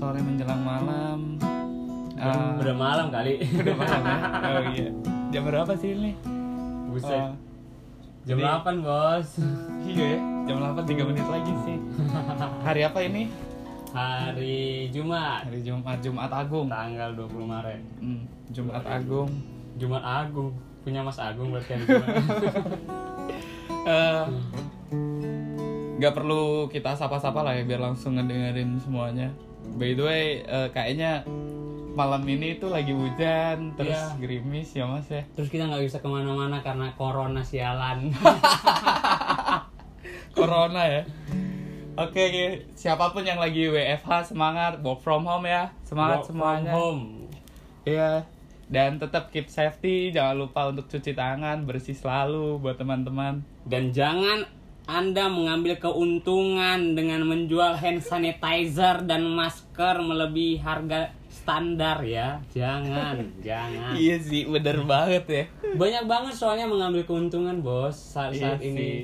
sore 0.00 0.18
menjelang 0.18 0.62
malam. 0.62 1.18
Eh, 2.16 2.52
Udah 2.56 2.72
malam 2.74 3.06
kali. 3.08 3.36
udah 3.60 3.76
malam 3.76 4.00
ya? 4.02 4.16
Oh 4.48 4.62
iya. 4.72 4.88
Jam 5.30 5.42
berapa 5.44 5.72
sih 5.74 5.92
ini? 5.92 6.12
Buset. 6.88 7.12
Oh, 7.12 7.30
Jam 8.24 8.36
jadi- 8.36 8.48
8, 8.64 8.80
Bos. 8.80 9.28
iya 9.86 10.04
ya. 10.16 10.18
Jam 10.46 10.56
8 10.58 10.82
3 10.82 11.04
menit 11.04 11.26
lagi 11.26 11.52
sih. 11.62 11.76
Hari 12.64 12.80
apa 12.82 12.98
ini? 13.02 13.28
Hari 13.90 14.56
Jumat, 14.88 15.44
Hari 15.44 15.60
Jumat, 15.60 15.98
Jumat 16.00 16.30
Agung. 16.30 16.66
tanggal 16.66 17.10
20 17.12 17.42
Maret. 17.44 17.80
Hmm, 17.98 18.22
Jumat 18.48 18.82
Agung. 18.82 19.28
Jumat 19.76 20.00
Agung. 20.00 20.54
Punya 20.80 21.02
Mas 21.02 21.18
Agung 21.18 21.50
berarti 21.50 21.74
yang 21.74 21.82
Jumat. 21.84 22.08
Eh, 23.80 24.24
nggak 25.98 26.14
perlu 26.14 26.42
kita 26.66 26.94
sapa-sapa 26.94 27.40
lah 27.40 27.52
ya 27.52 27.62
biar 27.62 27.82
langsung 27.82 28.14
ngedengerin 28.14 28.78
semuanya. 28.78 29.28
By 29.72 29.92
the 29.92 30.02
way, 30.02 30.24
eh, 30.40 30.68
kayaknya 30.70 31.24
malam 31.90 32.22
ini 32.24 32.54
tuh 32.54 32.68
lagi 32.68 32.90
hujan 32.90 33.74
terus 33.74 33.92
Iya. 33.92 34.14
gerimis 34.16 34.70
ya 34.70 34.84
mas 34.84 35.06
ya. 35.06 35.26
Terus 35.32 35.48
kita 35.48 35.66
nggak 35.66 35.82
bisa 35.82 35.98
ke 35.98 36.06
mana-mana 36.06 36.60
karena 36.60 36.94
corona 36.94 37.42
sialan. 37.42 38.10
Corona 40.30 40.82
ya. 40.86 41.02
Oke, 41.96 42.20
oke. 42.22 42.46
siapa 42.72 43.10
pun 43.10 43.20
yang 43.20 43.36
lagi 43.36 43.66
WFH 43.66 44.30
semangat 44.30 44.78
work 44.80 45.02
from 45.02 45.26
home 45.26 45.44
ya, 45.44 45.74
semangat 45.82 46.22
Work 46.22 46.26
from 46.26 46.38
semuanya. 46.38 46.72
home. 46.72 47.02
Iya. 47.84 48.24
Dan 48.70 48.96
tetap 48.96 49.28
keep 49.28 49.50
safety, 49.50 50.14
jangan 50.14 50.38
lupa 50.38 50.70
untuk 50.70 50.86
cuci 50.86 51.12
tangan, 51.12 51.66
bersih 51.66 51.92
selalu 51.92 52.56
buat 52.56 52.78
teman-teman. 52.78 53.42
Dan 53.66 53.90
jangan 53.90 54.46
Anda 54.90 55.30
mengambil 55.30 55.78
keuntungan 55.78 56.98
dengan 56.98 57.22
menjual 57.22 57.78
hand 57.78 58.02
sanitizer 58.02 59.06
dan 59.06 59.22
masker 59.22 60.02
melebihi 60.02 60.58
harga 60.58 61.14
standar 61.30 62.02
ya. 62.02 62.42
Jangan, 62.50 63.22
jangan. 63.46 63.94
Iya 63.94 64.18
sih, 64.18 64.50
bener 64.50 64.82
banget 64.82 65.24
ya. 65.30 65.44
Banyak 65.78 66.10
banget 66.10 66.34
soalnya 66.34 66.66
mengambil 66.66 67.06
keuntungan, 67.06 67.62
Bos, 67.62 67.94
saat-saat 67.94 68.58
Iya 68.58 68.66
ini. 68.66 68.78
sih. 68.82 68.98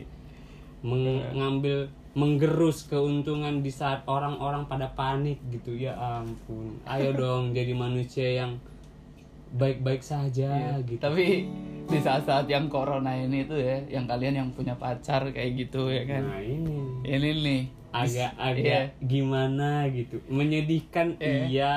Mengambil 0.82 1.86
menggerus 2.18 2.90
keuntungan 2.90 3.62
di 3.62 3.70
saat 3.70 4.02
orang-orang 4.10 4.66
pada 4.66 4.90
panik 4.90 5.38
gitu. 5.54 5.70
Ya 5.70 5.94
ampun. 5.94 6.82
Ayo 6.82 7.14
dong 7.14 7.54
jadi 7.54 7.70
manusia 7.78 8.42
yang 8.42 8.58
baik-baik 9.54 10.02
saja 10.02 10.82
gitu. 10.82 10.98
Iya. 10.98 11.02
Tapi 11.06 11.26
di 11.86 11.98
saat-saat 11.98 12.46
yang 12.46 12.66
corona 12.66 13.12
ini 13.12 13.42
tuh 13.42 13.56
ya, 13.56 13.78
yang 13.88 14.04
kalian 14.04 14.34
yang 14.36 14.48
punya 14.50 14.74
pacar 14.74 15.22
kayak 15.28 15.54
gitu 15.56 15.86
ya 15.86 16.02
kan. 16.04 16.22
Nah, 16.24 16.40
ini 16.40 16.76
Ini 17.00 17.30
nih. 17.36 17.62
agak-agak 17.88 18.60
Iya. 18.60 18.80
gimana 19.00 19.70
gitu 19.88 20.20
menyedihkan 20.26 21.16
Iya. 21.16 21.42
iya 21.46 21.74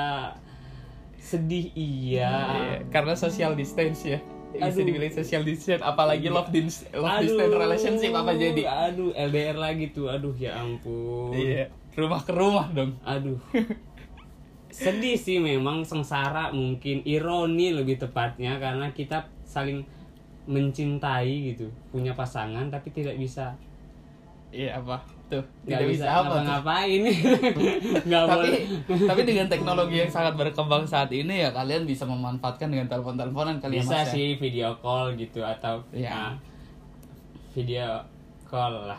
sedih 1.16 1.72
iya 1.72 2.34
Iya, 2.50 2.76
karena 2.88 3.14
social 3.14 3.54
distance 3.54 4.04
ya. 4.04 4.18
Bisa 4.50 4.82
dibilang 4.82 5.14
social 5.14 5.42
distance, 5.42 5.78
apalagi 5.80 6.26
love, 6.26 6.50
dis 6.50 6.82
love 6.90 7.06
Aduh, 7.06 7.24
distance 7.24 7.54
relationship 7.54 8.12
apa 8.12 8.32
jadi? 8.34 8.62
aduh 8.66 9.14
LDR 9.14 9.56
lagi 9.56 9.88
tuh 9.90 10.10
aduh 10.10 10.34
ya 10.34 10.58
ampun 10.58 11.32
Iya, 11.32 11.70
rumah 11.94 12.20
ke 12.20 12.32
rumah 12.32 12.66
dong. 12.68 12.98
aduh 13.00 13.38
sedih 14.72 15.14
sih 15.14 15.38
memang 15.38 15.82
sengsara 15.82 16.50
mungkin 16.50 17.02
ironi 17.04 17.70
lebih 17.70 17.98
tepatnya 17.98 18.58
karena 18.58 18.90
kita 18.90 19.26
saling 19.42 19.82
mencintai 20.44 21.52
gitu 21.52 21.68
punya 21.90 22.12
pasangan 22.12 22.68
tapi 22.68 22.88
tidak 22.90 23.16
bisa. 23.16 23.52
Iya 24.50 24.82
apa? 24.82 24.98
Tuh, 25.30 25.38
nggak 25.62 25.78
tidak 25.78 25.90
bisa, 25.94 26.04
apa 26.10 26.26
ngapa-ngapain? 26.26 27.00
Nggak 28.10 28.22
Tapi 28.26 28.34
boleh. 28.34 28.60
tapi 29.06 29.20
dengan 29.22 29.46
teknologi 29.46 30.02
yang 30.02 30.10
sangat 30.10 30.34
berkembang 30.34 30.82
saat 30.82 31.06
ini 31.14 31.46
ya 31.46 31.54
kalian 31.54 31.86
bisa 31.86 32.02
memanfaatkan 32.02 32.66
dengan 32.66 32.90
telepon-teleponan 32.90 33.62
kali 33.62 33.78
ya, 33.78 33.86
bisa 33.86 33.94
Mas 34.02 34.10
ya? 34.10 34.14
sih 34.18 34.28
video 34.42 34.74
call 34.82 35.14
gitu 35.14 35.38
atau 35.46 35.78
Iya. 35.94 36.10
nah, 36.10 36.32
video 37.54 38.02
call 38.42 38.74
lah. 38.90 38.98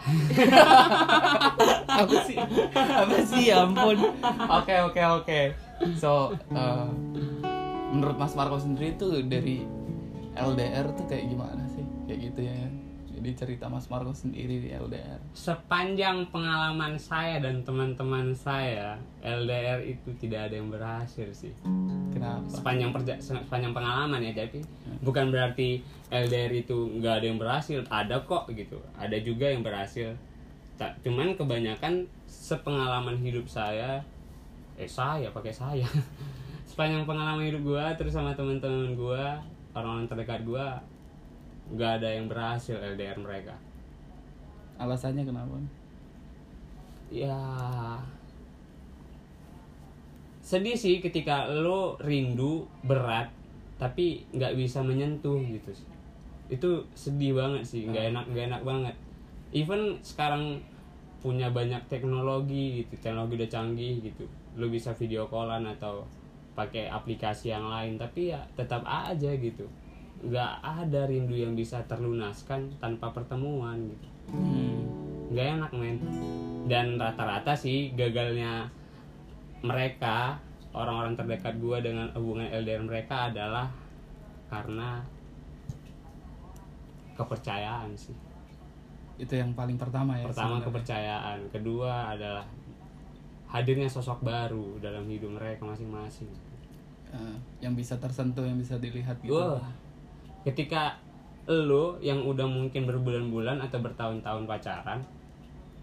Apa 1.99 2.15
sih? 2.23 2.37
Apa 2.71 3.17
sih? 3.19 3.51
Ya 3.51 3.67
ampun. 3.67 3.99
Oke 4.47 4.75
oke 4.81 5.01
oke. 5.19 5.41
So 5.99 6.31
uh, 6.55 6.87
menurut 7.91 8.15
Mas 8.15 8.31
Marco 8.33 8.55
sendiri 8.55 8.95
tuh 8.95 9.19
dari 9.27 9.67
LDR 10.35 10.85
tuh 10.95 11.05
kayak 11.07 11.27
gimana 11.27 11.63
sih? 11.71 11.85
Kayak 12.07 12.19
gitu 12.31 12.41
ya. 12.47 12.57
Jadi 13.21 13.29
cerita 13.37 13.69
Mas 13.69 13.85
Marco 13.91 14.15
sendiri 14.15 14.63
di 14.63 14.73
LDR 14.73 15.21
sepanjang 15.31 16.25
pengalaman 16.33 16.97
saya 16.97 17.37
dan 17.37 17.61
teman-teman 17.61 18.33
saya 18.33 18.97
LDR 19.21 19.77
itu 19.85 20.09
tidak 20.17 20.49
ada 20.49 20.55
yang 20.57 20.73
berhasil 20.73 21.29
sih. 21.29 21.53
Kenapa? 22.09 22.49
Sepanjang 22.49 22.89
perja 22.89 23.13
sepanjang 23.21 23.77
pengalaman 23.77 24.25
ya 24.25 24.33
jadi 24.33 24.59
bukan 25.05 25.29
berarti 25.29 25.85
LDR 26.09 26.65
itu 26.65 26.97
nggak 26.97 27.21
ada 27.21 27.25
yang 27.29 27.37
berhasil 27.37 27.79
ada 27.93 28.25
kok 28.25 28.49
gitu. 28.51 28.81
Ada 28.97 29.21
juga 29.21 29.53
yang 29.53 29.61
berhasil. 29.61 30.17
Cuman 31.05 31.37
kebanyakan 31.37 32.09
sepengalaman 32.25 33.21
hidup 33.21 33.45
saya 33.45 34.01
eh 34.81 34.89
saya 34.89 35.29
pakai 35.29 35.53
saya. 35.53 35.85
Sepanjang 36.69 37.05
pengalaman 37.05 37.45
hidup 37.45 37.61
gua 37.69 37.93
terus 37.93 38.17
sama 38.17 38.33
teman-teman 38.33 38.97
gua 38.97 39.37
orang-orang 39.71 40.07
terdekat 40.07 40.41
gua 40.43 40.79
nggak 41.71 41.91
ada 42.03 42.09
yang 42.19 42.27
berhasil 42.27 42.75
LDR 42.75 43.15
mereka. 43.19 43.55
Alasannya 44.75 45.23
kenapa? 45.23 45.55
Ya 47.11 47.37
sedih 50.41 50.75
sih 50.75 50.99
ketika 50.99 51.47
lo 51.47 51.95
rindu 52.01 52.67
berat 52.83 53.31
tapi 53.79 54.27
nggak 54.35 54.57
bisa 54.59 54.83
menyentuh 54.83 55.39
gitu 55.39 55.71
sih. 55.71 55.87
itu 56.51 56.83
sedih 56.91 57.31
banget 57.39 57.63
sih 57.63 57.87
nggak 57.87 58.11
enak 58.11 58.25
nggak 58.27 58.45
enak 58.51 58.61
banget. 58.67 58.95
Even 59.55 59.95
sekarang 60.03 60.59
punya 61.23 61.47
banyak 61.47 61.79
teknologi 61.87 62.83
gitu 62.83 62.99
teknologi 62.99 63.39
udah 63.39 63.49
canggih 63.49 64.03
gitu. 64.03 64.27
Lo 64.59 64.67
bisa 64.67 64.91
video 64.91 65.23
callan 65.31 65.63
atau 65.63 66.03
pakai 66.51 66.91
aplikasi 66.91 67.51
yang 67.55 67.67
lain 67.67 67.95
tapi 67.95 68.35
ya 68.35 68.41
tetap 68.59 68.83
aja 68.83 69.31
gitu 69.35 69.63
nggak 70.21 70.53
ada 70.61 71.09
rindu 71.09 71.33
yang 71.33 71.57
bisa 71.57 71.81
terlunaskan 71.89 72.69
tanpa 72.77 73.09
pertemuan 73.09 73.89
gitu 73.89 74.07
hmm. 74.35 74.79
nggak 75.33 75.47
enak 75.57 75.71
men 75.73 75.97
dan 76.69 76.99
rata-rata 77.01 77.57
sih 77.57 77.95
gagalnya 77.97 78.69
mereka 79.65 80.37
orang-orang 80.71 81.17
terdekat 81.17 81.57
gue 81.57 81.77
dengan 81.81 82.07
hubungan 82.13 82.47
LDR 82.53 82.83
mereka 82.85 83.33
adalah 83.33 83.67
karena 84.47 85.01
kepercayaan 87.17 87.91
sih 87.97 88.15
itu 89.21 89.33
yang 89.37 89.53
paling 89.53 89.77
pertama 89.77 90.17
ya 90.17 90.25
pertama 90.25 90.57
sebenarnya. 90.57 90.65
kepercayaan 90.69 91.39
kedua 91.53 91.93
adalah 92.13 92.45
hadirnya 93.51 93.91
sosok 93.91 94.23
baru 94.23 94.79
dalam 94.79 95.03
hidup 95.11 95.35
mereka 95.35 95.67
masing-masing. 95.67 96.31
Eh, 97.11 97.37
yang 97.59 97.75
bisa 97.75 97.99
tersentuh 97.99 98.47
yang 98.47 98.55
bisa 98.55 98.79
dilihat 98.79 99.19
gitu. 99.19 99.35
Wah, 99.35 99.59
ketika 100.47 100.95
lo 101.51 101.99
yang 101.99 102.23
udah 102.23 102.47
mungkin 102.47 102.87
berbulan-bulan 102.87 103.59
atau 103.59 103.83
bertahun-tahun 103.83 104.47
pacaran 104.47 105.03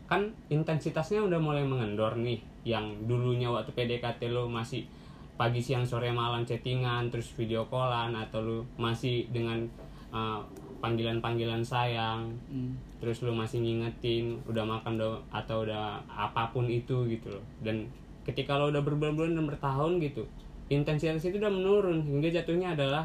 kan 0.09 0.33
intensitasnya 0.49 1.21
udah 1.21 1.37
mulai 1.37 1.69
mengendor 1.69 2.17
nih. 2.17 2.41
Yang 2.65 3.05
dulunya 3.05 3.53
waktu 3.53 3.77
PDKT 3.77 4.33
lo 4.33 4.49
masih 4.49 4.89
pagi 5.37 5.61
siang 5.61 5.85
sore 5.85 6.09
malam 6.11 6.49
chattingan 6.49 7.13
terus 7.13 7.29
video 7.37 7.69
callan 7.69 8.17
atau 8.17 8.41
lo 8.41 8.59
masih 8.81 9.29
dengan 9.29 9.69
uh, 10.09 10.41
panggilan-panggilan 10.81 11.61
sayang. 11.61 12.33
Hmm. 12.49 12.73
Terus 12.99 13.23
lu 13.23 13.31
masih 13.31 13.63
ngingetin 13.63 14.43
udah 14.51 14.67
makan 14.67 14.99
do 14.99 15.23
atau 15.31 15.63
udah 15.63 16.03
apa 16.11 16.51
pun 16.51 16.67
itu 16.67 17.07
gitu 17.07 17.31
loh. 17.31 17.45
Dan 17.63 17.87
ketika 18.27 18.59
lo 18.59 18.69
udah 18.75 18.83
berbulan-bulan 18.83 19.39
dan 19.39 19.47
bertahun 19.47 20.03
gitu 20.03 20.27
intensitas 20.69 21.25
itu 21.25 21.41
udah 21.41 21.53
menurun. 21.53 22.05
Hingga 22.05 22.29
jatuhnya 22.41 22.77
adalah 22.77 23.05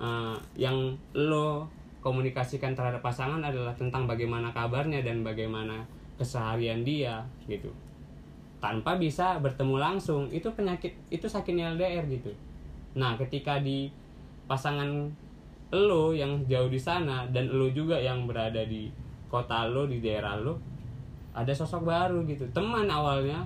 uh, 0.00 0.36
yang 0.56 0.96
lo 1.12 1.68
komunikasikan 2.02 2.74
terhadap 2.74 2.98
pasangan 3.04 3.38
adalah 3.38 3.70
tentang 3.78 4.10
bagaimana 4.10 4.50
kabarnya 4.50 5.06
dan 5.06 5.22
bagaimana 5.22 5.86
keseharian 6.18 6.82
dia 6.82 7.22
gitu. 7.46 7.70
Tanpa 8.58 8.98
bisa 8.98 9.38
bertemu 9.38 9.76
langsung 9.78 10.26
itu 10.34 10.50
penyakit 10.50 10.96
itu 11.12 11.26
sakitnya 11.28 11.78
LDR 11.78 12.02
gitu. 12.10 12.32
Nah 12.98 13.14
ketika 13.14 13.62
di 13.62 13.90
pasangan 14.50 15.12
lo 15.72 16.12
yang 16.12 16.44
jauh 16.44 16.68
di 16.68 16.76
sana 16.76 17.24
dan 17.32 17.48
lo 17.48 17.72
juga 17.72 17.96
yang 17.96 18.28
berada 18.28 18.60
di 18.68 18.92
kota 19.32 19.64
lo 19.72 19.88
di 19.88 20.04
daerah 20.04 20.36
lo 20.36 20.60
ada 21.32 21.48
sosok 21.48 21.88
baru 21.88 22.28
gitu. 22.28 22.44
Teman 22.52 22.84
awalnya 22.92 23.40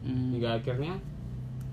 Hmm. 0.00 0.32
hingga 0.32 0.56
akhirnya 0.56 0.96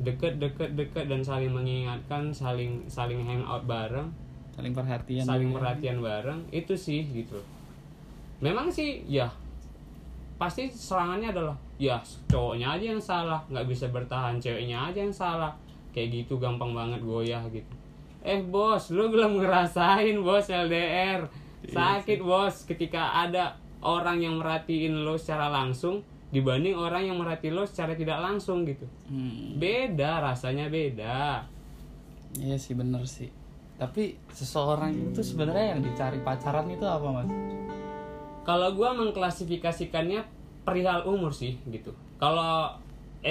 deket 0.03 0.35
deket 0.35 0.75
deket 0.75 1.07
dan 1.07 1.23
saling 1.23 1.47
mengingatkan 1.47 2.27
saling 2.29 2.83
saling 2.85 3.23
hangout 3.23 3.63
bareng. 3.63 4.11
Saling 4.51 4.75
perhatian 4.75 5.23
saling 5.23 5.49
juga. 5.49 5.57
perhatian 5.63 5.97
bareng. 6.03 6.39
Itu 6.51 6.75
sih 6.75 7.07
gitu. 7.07 7.39
Memang 8.43 8.67
sih 8.67 9.07
ya. 9.07 9.31
Pasti 10.37 10.67
serangannya 10.69 11.31
adalah 11.31 11.55
ya 11.79 11.97
cowoknya 12.27 12.75
aja 12.75 12.85
yang 12.93 13.01
salah. 13.01 13.39
Nggak 13.47 13.65
bisa 13.71 13.85
bertahan 13.89 14.37
ceweknya 14.37 14.91
aja 14.91 14.99
yang 15.01 15.15
salah. 15.15 15.55
Kayak 15.95 16.21
gitu 16.21 16.37
gampang 16.37 16.75
banget 16.75 16.99
goyah 17.01 17.41
gitu 17.49 17.76
eh 18.27 18.43
bos 18.43 18.91
lu 18.91 19.07
belum 19.07 19.39
ngerasain 19.39 20.19
bos 20.19 20.51
LDR 20.51 21.31
sakit 21.71 22.19
bos. 22.19 22.67
Ketika 22.67 23.23
ada 23.23 23.55
orang 23.79 24.19
yang 24.19 24.35
merhatiin 24.39 25.07
lo 25.07 25.15
secara 25.15 25.47
langsung 25.47 26.03
dibanding 26.27 26.75
orang 26.75 27.07
yang 27.07 27.15
merhatiin 27.15 27.55
lo 27.55 27.63
secara 27.63 27.95
tidak 27.95 28.19
langsung 28.19 28.67
gitu. 28.67 28.83
Hmm, 29.07 29.55
beda 29.55 30.19
rasanya 30.19 30.67
beda. 30.67 31.47
Iya 32.35 32.59
sih 32.59 32.75
bener 32.75 33.07
sih. 33.07 33.31
Tapi 33.79 34.17
seseorang 34.33 35.13
itu 35.13 35.21
sebenarnya 35.23 35.77
yang 35.77 35.81
dicari 35.85 36.19
pacaran 36.19 36.67
itu 36.67 36.83
apa 36.83 37.07
mas? 37.13 37.29
Kalau 38.43 38.73
gua 38.75 38.91
mengklasifikasikannya 38.95 40.23
perihal 40.67 41.07
umur 41.07 41.31
sih 41.31 41.55
gitu. 41.71 41.95
Kalau 42.19 42.75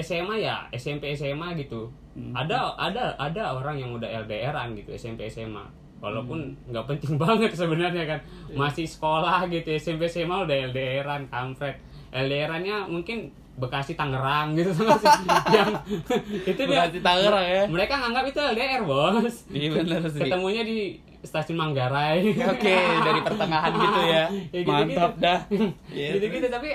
SMA 0.02 0.42
ya 0.42 0.66
SMP 0.72 1.12
SMA 1.16 1.56
gitu. 1.60 1.88
Hmm. 2.16 2.32
ada 2.32 2.72
ada 2.80 3.12
ada 3.20 3.60
orang 3.60 3.76
yang 3.76 3.92
udah 3.92 4.08
LDRan 4.24 4.72
gitu 4.72 4.88
SMP 4.96 5.28
SMA 5.28 5.68
walaupun 6.00 6.52
nggak 6.68 6.84
penting 6.88 7.14
banget 7.22 7.52
sebenarnya 7.56 8.04
kan. 8.04 8.20
Masih 8.52 8.86
sekolah 8.88 9.48
gitu 9.48 9.68
SMP 9.76 10.08
SMA 10.08 10.44
udah 10.44 10.56
LDRan 10.72 11.28
kampret. 11.32 11.80
LDRannya 12.12 12.88
mungkin 12.88 13.32
Bekasi 13.56 13.96
Tangerang 13.96 14.52
gitu. 14.52 14.68
Yang 15.56 15.70
itu 16.52 16.60
dia. 16.68 16.84
Bekasi 16.84 16.98
Tangerang 17.00 17.46
ya. 17.48 17.62
Mereka 17.64 17.94
nganggap 17.96 18.24
itu 18.28 18.40
LDR 18.40 18.82
bos. 18.84 19.36
Iya 19.48 19.68
bener 19.72 20.02
sih. 20.12 20.20
Ketemunya 20.20 20.62
di 20.62 20.78
stasiun 21.24 21.56
Manggarai. 21.56 22.20
Oke 22.36 22.76
dari 23.00 23.20
pertengahan 23.24 23.72
gitu 23.72 24.00
ya. 24.04 24.12
Ya, 24.12 24.24
gitu-gitu. 24.52 24.68
mantap 24.70 25.12
dah. 25.16 25.40
Iya. 25.88 26.10
gitu-gitu 26.20 26.48
tapi 26.52 26.70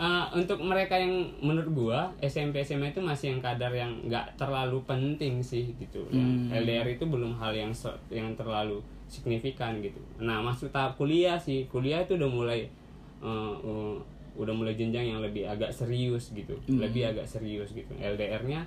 uh, 0.00 0.32
untuk 0.32 0.56
mereka 0.58 0.96
yang 0.96 1.12
menurut 1.38 1.68
gua 1.70 1.98
SMP 2.18 2.64
SMA 2.64 2.90
itu 2.90 2.98
masih 2.98 3.30
yang 3.30 3.40
kadar 3.40 3.68
yang 3.70 3.92
nggak 4.02 4.32
terlalu 4.34 4.80
penting 4.82 5.38
sih 5.40 5.76
gitu 5.76 6.00
Hmm. 6.08 6.48
ya. 6.48 6.58
LDR 6.58 6.88
itu 6.90 7.04
belum 7.04 7.36
hal 7.36 7.52
yang 7.52 7.70
yang 8.08 8.32
terlalu 8.34 8.80
signifikan 9.06 9.76
gitu 9.78 10.00
nah 10.18 10.40
masuk 10.40 10.70
tahap 10.70 10.96
kuliah 10.96 11.36
sih 11.36 11.66
kuliah 11.66 12.00
itu 12.00 12.14
udah 12.14 12.30
mulai 12.30 12.64
uh, 13.20 13.52
uh, 13.54 13.94
udah 14.32 14.54
mulai 14.54 14.72
jenjang 14.72 15.04
yang 15.04 15.20
lebih 15.20 15.44
agak 15.44 15.68
serius 15.68 16.32
gitu 16.32 16.56
Hmm. 16.64 16.80
lebih 16.80 17.04
agak 17.06 17.26
serius 17.26 17.70
gitu 17.70 17.92
LDR-nya 17.94 18.64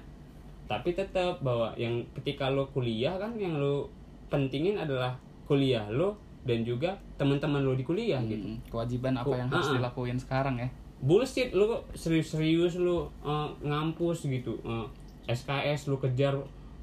tapi 0.63 0.93
tetap 0.93 1.41
bahwa 1.41 1.73
yang 1.75 1.99
ketika 2.13 2.47
lo 2.47 2.67
kuliah 2.67 3.15
kan 3.15 3.35
yang 3.35 3.55
lo 3.55 3.89
pentingin 4.27 4.75
adalah 4.75 5.15
kuliah 5.43 5.83
lo 5.87 6.15
dan 6.43 6.61
juga 6.61 6.91
teman-teman 7.15 7.63
lo 7.63 7.71
di 7.71 7.81
kuliah 7.81 8.19
gitu 8.21 8.43
Hmm, 8.43 8.59
kewajiban 8.67 9.15
apa 9.15 9.31
yang 9.33 9.47
harus 9.47 9.63
Ah, 9.63 9.71
ah. 9.71 9.75
dilakuin 9.79 10.19
sekarang 10.19 10.55
ya 10.57 10.69
bullshit 11.03 11.51
lu 11.51 11.67
kok 11.67 11.83
serius-serius 11.99 12.79
lu 12.79 13.03
uh, 13.21 13.51
ngampus 13.59 14.23
gitu 14.23 14.55
uh, 14.63 14.87
SKS 15.27 15.91
lu 15.91 15.99
kejar 15.99 16.35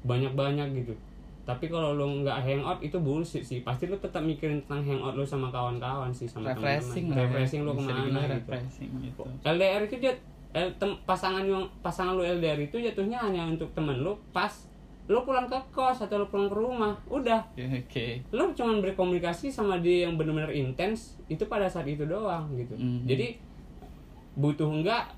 banyak-banyak 0.05 0.69
gitu. 0.77 0.93
Tapi 1.41 1.73
kalau 1.73 1.97
lu 1.97 2.21
nggak 2.21 2.37
hangout 2.45 2.79
itu 2.85 3.01
bullshit 3.01 3.41
sih. 3.41 3.65
Pasti 3.65 3.89
lu 3.89 3.97
tetap 3.97 4.21
mikirin 4.21 4.61
tentang 4.65 4.85
hangout 4.85 5.17
lu 5.17 5.25
sama 5.25 5.49
kawan-kawan 5.49 6.13
sih 6.13 6.29
sama 6.29 6.53
refreshing 6.53 7.09
teman-teman. 7.09 7.17
lah 7.17 7.17
ya. 7.17 7.25
refreshing 7.25 7.61
lu 7.65 7.71
ke 7.73 7.81
mana 7.81 8.19
gitu. 8.21 8.33
refreshing 8.37 8.91
gitu. 9.01 9.21
LDR 9.41 9.81
itu 9.89 9.97
dia 9.97 10.13
L- 10.51 10.75
tem- 10.77 10.99
pasangan 11.07 11.47
yang 11.47 11.63
pasangan 11.81 12.13
lu 12.13 12.21
LDR 12.21 12.59
itu 12.61 12.77
jatuhnya 12.77 13.17
hanya 13.25 13.49
untuk 13.49 13.73
temen 13.73 14.05
lu. 14.05 14.13
Pas 14.29 14.53
lu 15.09 15.17
pulang 15.25 15.49
ke 15.49 15.57
kos 15.73 15.97
atau 15.97 16.21
lu 16.21 16.27
pulang 16.29 16.45
ke 16.45 16.55
rumah 16.55 16.93
udah. 17.09 17.41
Ya, 17.57 17.65
oke. 17.67 18.07
Lu 18.29 18.53
cuman 18.53 18.85
berkomunikasi 18.85 19.49
sama 19.49 19.81
dia 19.81 20.05
yang 20.05 20.15
benar-benar 20.15 20.53
intens 20.53 21.17
itu 21.25 21.41
pada 21.49 21.65
saat 21.65 21.89
itu 21.89 22.05
doang 22.05 22.53
gitu. 22.53 22.77
Mhm. 22.77 23.09
jadi 23.09 23.27
butuh 24.35 24.69
enggak 24.69 25.11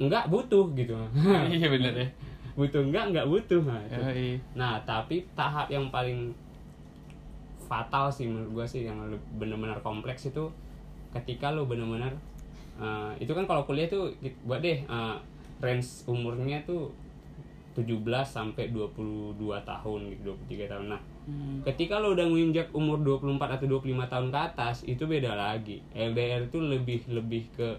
enggak 0.00 0.24
butuh 0.30 0.66
gitu. 0.74 0.96
Iya 1.54 1.68
bener 1.68 1.92
ya. 1.94 2.08
Butuh 2.56 2.82
enggak 2.82 3.04
enggak 3.12 3.26
butuh. 3.26 3.62
Nah, 3.62 3.80
itu. 3.86 4.00
Yoi. 4.00 4.30
nah 4.56 4.80
tapi 4.86 5.26
tahap 5.34 5.68
yang 5.70 5.88
paling 5.92 6.32
fatal 7.70 8.10
sih 8.10 8.26
menurut 8.26 8.50
gua 8.50 8.66
sih 8.66 8.82
yang 8.82 8.98
benar-benar 9.38 9.78
kompleks 9.80 10.26
itu 10.26 10.50
ketika 11.14 11.54
lu 11.54 11.70
benar-benar 11.70 12.10
eh, 12.82 13.12
itu 13.22 13.30
kan 13.30 13.46
kalau 13.46 13.62
kuliah 13.62 13.86
tuh 13.86 14.10
buat 14.46 14.58
deh 14.58 14.82
eh, 14.82 15.16
range 15.62 16.06
umurnya 16.10 16.58
tuh 16.66 16.90
17 17.78 18.02
sampai 18.26 18.74
22 18.74 19.38
tahun 19.38 20.00
gitu 20.10 20.34
23 20.34 20.66
tahun. 20.66 20.86
Nah 20.90 21.02
Hmm, 21.30 21.62
ketika 21.62 22.02
lo 22.02 22.16
udah 22.16 22.26
menginjak 22.26 22.74
umur 22.74 22.98
24 23.04 23.60
atau 23.60 23.66
25 23.78 24.08
tahun 24.10 24.28
ke 24.34 24.38
atas 24.40 24.76
itu 24.88 25.04
beda 25.06 25.36
lagi. 25.38 25.78
LDR 25.94 26.50
itu 26.50 26.58
lebih 26.58 27.06
lebih 27.06 27.46
ke 27.54 27.78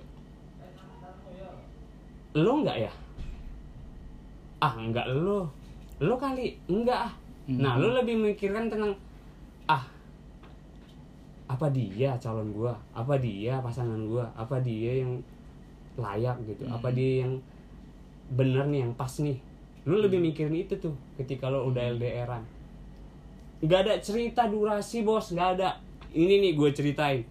lo 2.38 2.51
nggak 2.63 2.78
ya? 2.78 2.92
Ah 4.62 4.74
nggak 4.78 5.07
lo. 5.12 5.50
Lo 6.01 6.16
kali 6.18 6.56
enggak 6.72 7.12
ah. 7.12 7.13
Nah 7.51 7.75
lo 7.78 7.98
lebih 7.98 8.16
mikirkan 8.18 8.72
tentang 8.72 8.95
ah 9.68 9.83
apa 11.51 11.68
dia 11.72 12.16
calon 12.22 12.56
gua? 12.56 12.74
Apa 12.95 13.19
dia 13.19 13.60
pasangan 13.60 14.00
gua? 14.07 14.30
Apa 14.38 14.63
dia 14.63 15.04
yang 15.04 15.19
layak 16.00 16.39
gitu? 16.48 16.63
Apa 16.72 16.92
dia 16.95 17.28
yang 17.28 17.42
bener 18.31 18.63
nih 18.72 18.88
yang 18.88 18.94
pas 18.95 19.12
nih? 19.19 19.36
Lu 19.83 20.00
lebih 20.00 20.22
mikirin 20.24 20.56
itu 20.56 20.80
tuh 20.80 20.95
ketika 21.19 21.51
lo 21.51 21.68
udah 21.68 21.92
LDRan 21.98 22.62
nggak 23.62 23.80
ada 23.88 23.95
cerita 24.01 24.50
durasi 24.50 25.06
bos. 25.06 25.30
Nggak 25.31 25.50
ada. 25.57 25.69
Ini 26.12 26.42
nih 26.42 26.54
gue 26.57 26.69
ceritain. 26.74 27.22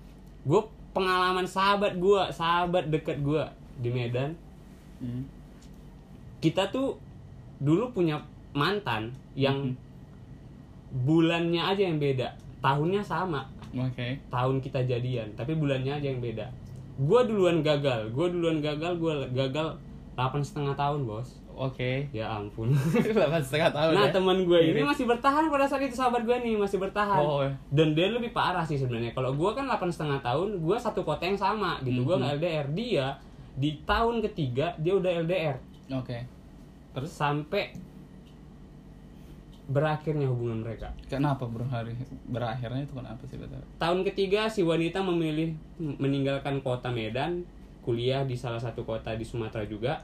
Gue 0.47 0.63
pengalaman 0.95 1.45
sahabat 1.45 1.99
gue 1.99 2.23
sahabat 2.33 2.89
deket 2.89 3.21
gue 3.21 3.45
di 3.79 3.91
Medan 3.95 4.35
hmm. 5.01 5.25
kita 6.41 6.69
tuh 6.73 6.97
dulu 7.61 7.93
punya 7.93 8.17
mantan 8.57 9.13
yang 9.37 9.77
bulannya 10.91 11.63
aja 11.63 11.83
yang 11.87 11.99
beda. 12.03 12.29
Tahunnya 12.61 13.03
sama. 13.05 13.47
Oke. 13.71 14.19
Tahun 14.27 14.57
kita 14.59 14.83
jadian 14.83 15.31
tapi 15.39 15.55
bulannya 15.55 16.03
aja 16.03 16.07
yang 16.11 16.19
beda. 16.19 16.47
Gue 17.01 17.21
duluan 17.25 17.63
gagal 17.63 18.11
gue 18.11 18.27
duluan 18.29 18.59
gagal 18.61 18.99
gue 18.99 19.13
gagal 19.33 19.79
delapan 20.19 20.43
setengah 20.43 20.75
tahun 20.75 21.07
bos. 21.07 21.39
Oke. 21.55 22.09
Ya 22.11 22.27
ampun. 22.33 22.73
Delapan 23.17 23.41
setengah 23.45 23.69
tahun 23.69 23.93
nah 23.93 24.09
ya? 24.09 24.13
teman 24.17 24.49
gue 24.49 24.61
ini 24.73 24.81
masih 24.81 25.05
bertahan 25.05 25.45
pada 25.53 25.69
saat 25.69 25.85
itu 25.85 25.93
sahabat 25.93 26.25
gue 26.25 26.37
nih 26.41 26.57
masih 26.57 26.81
bertahan. 26.81 27.21
Oh 27.21 27.45
dan 27.71 27.93
dia 27.93 28.09
lebih 28.09 28.33
parah 28.33 28.65
sih 28.65 28.81
sebenarnya. 28.81 29.13
Kalau 29.13 29.37
gue 29.37 29.51
kan 29.53 29.69
delapan 29.69 29.93
setengah 29.93 30.19
tahun 30.25 30.59
gue 30.59 30.77
satu 30.81 31.05
kota 31.05 31.29
yang 31.29 31.37
sama 31.39 31.77
gitu. 31.85 32.03
Gue 32.03 32.17
Mhm. 32.17 32.21
nggak 32.21 32.33
LDR 32.41 32.67
dia 32.73 33.07
di 33.57 33.83
tahun 33.83 34.23
ketiga 34.23 34.77
dia 34.79 34.95
udah 34.95 35.11
LDR 35.27 35.57
oke. 35.91 36.19
Terus 36.91 37.11
sampai 37.11 37.71
berakhirnya 39.71 40.27
hubungan 40.27 40.67
mereka. 40.67 40.91
Kenapa 41.07 41.47
bro? 41.47 41.63
Hari 41.63 41.95
berakhirnya 42.27 42.83
itu 42.83 42.95
kenapa 42.95 43.23
sih 43.31 43.39
betul 43.39 43.63
tahun 43.79 44.03
ketiga 44.03 44.51
si 44.51 44.67
wanita 44.67 44.99
memilih 44.99 45.55
meninggalkan 45.79 46.59
kota 46.59 46.91
Medan 46.91 47.47
kuliah 47.87 48.27
di 48.27 48.35
salah 48.35 48.59
satu 48.59 48.83
kota 48.83 49.15
di 49.15 49.23
Sumatera 49.23 49.63
juga. 49.65 50.03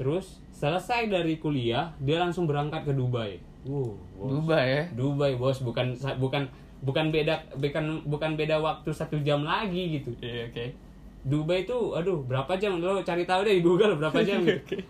Terus 0.00 0.40
selesai 0.56 1.12
dari 1.12 1.36
kuliah 1.36 1.92
dia 2.00 2.16
langsung 2.16 2.48
berangkat 2.48 2.88
ke 2.88 2.92
Dubai. 2.96 3.36
Wow 3.68 3.94
bos. 4.16 4.28
Dubai 4.32 4.64
ya? 4.64 4.82
Dubai 4.96 5.32
bos. 5.36 5.60
Bukan 5.60 5.92
bukan 6.16 6.48
bukan 6.82 7.06
beda 7.12 7.52
bukan 7.60 7.84
bukan 8.08 8.30
beda 8.34 8.58
waktu 8.58 8.90
satu 8.90 9.20
jam 9.20 9.44
lagi 9.44 10.00
gitu. 10.00 10.16
Iya 10.24 10.48
oke 10.48 10.91
Dubai 11.22 11.62
itu 11.62 11.76
aduh 11.92 12.18
berapa 12.20 12.50
jam? 12.56 12.76
Lo 12.76 12.98
cari 13.00 13.22
tahu 13.22 13.42
deh 13.42 13.54
di 13.54 13.62
Google 13.62 13.94
berapa 13.94 14.18
jam 14.20 14.42
gitu. 14.46 14.82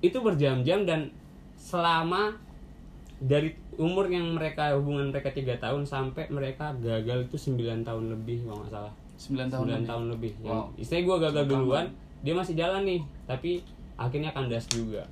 itu 0.00 0.16
berjam-jam 0.16 0.82
dan 0.82 1.10
selama 1.54 2.32
dari 3.18 3.52
umur 3.76 4.08
yang 4.08 4.32
mereka 4.32 4.72
hubungan 4.72 5.10
mereka 5.10 5.28
tiga 5.28 5.52
tahun 5.56 5.84
sampai 5.84 6.30
mereka 6.30 6.72
gagal 6.74 7.28
itu 7.28 7.36
9 7.52 7.84
tahun 7.84 8.04
lebih 8.10 8.46
kalau 8.46 8.62
nggak 8.62 8.72
salah. 8.72 8.92
9 9.18 9.52
tahun 9.52 9.64
9 9.64 9.68
lebih. 9.68 9.84
tahun 9.84 10.04
lebih. 10.08 10.32
Yang 10.40 10.54
Wow. 10.54 10.66
istilahnya 10.74 11.04
gue 11.04 11.16
gagal 11.20 11.44
duluan 11.46 11.86
dia 12.20 12.34
masih 12.34 12.54
jalan 12.54 12.82
nih 12.84 13.00
tapi 13.26 13.50
akhirnya 13.94 14.30
kandas 14.30 14.64
juga. 14.68 15.04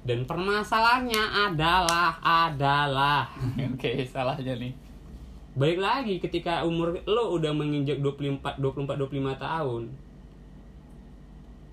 Dan 0.00 0.24
permasalahannya 0.24 1.24
adalah 1.50 2.16
adalah. 2.22 3.28
Oke 3.76 4.06
salahnya 4.06 4.56
nih 4.56 4.72
Baik 5.58 5.78
lagi 5.82 6.14
ketika 6.22 6.62
umur 6.62 6.94
lo 7.06 7.34
udah 7.34 7.50
menginjak 7.50 7.98
24 7.98 8.62
24 8.62 8.96
25 8.96 9.34
tahun. 9.38 9.82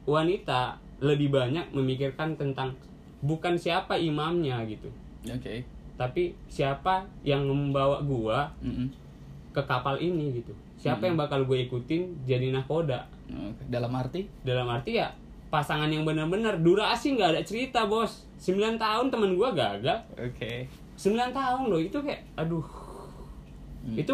Wanita 0.07 0.79
lebih 1.03 1.29
banyak 1.29 1.75
memikirkan 1.75 2.33
tentang 2.39 2.73
bukan 3.21 3.53
siapa 3.57 3.97
imamnya 3.97 4.61
gitu, 4.65 4.89
oke 5.25 5.77
tapi 5.97 6.37
siapa 6.45 7.09
yang 7.25 7.49
membawa 7.49 7.99
gua 8.05 8.53
Mm-mm. 8.61 8.87
ke 9.51 9.61
kapal 9.65 9.97
ini 9.97 10.39
gitu. 10.39 10.53
Siapa 10.77 11.09
yang 11.09 11.17
bakal 11.17 11.41
gue 11.49 11.65
ikutin 11.65 12.21
jadi 12.29 12.53
nahkoda. 12.53 13.09
Oke. 13.27 13.65
dalam 13.67 13.91
arti 13.97 14.29
Dalam 14.45 14.69
arti 14.69 15.01
ya 15.01 15.11
pasangan 15.49 15.89
yang 15.91 16.07
benar-benar 16.07 16.61
durasi 16.61 17.17
nggak 17.17 17.29
ada 17.35 17.41
cerita 17.43 17.83
bos 17.87 18.23
9 18.39 18.79
tahun 18.79 19.07
temen 19.11 19.35
gua 19.35 19.55
gagal 19.55 20.03
oke 20.15 20.51
9 20.99 21.15
tahun 21.31 21.63
loh 21.71 21.79
itu 21.79 21.95
kayak 22.03 22.23
aduh 22.35 22.63
Hmm. 23.87 23.95
itu 23.95 24.13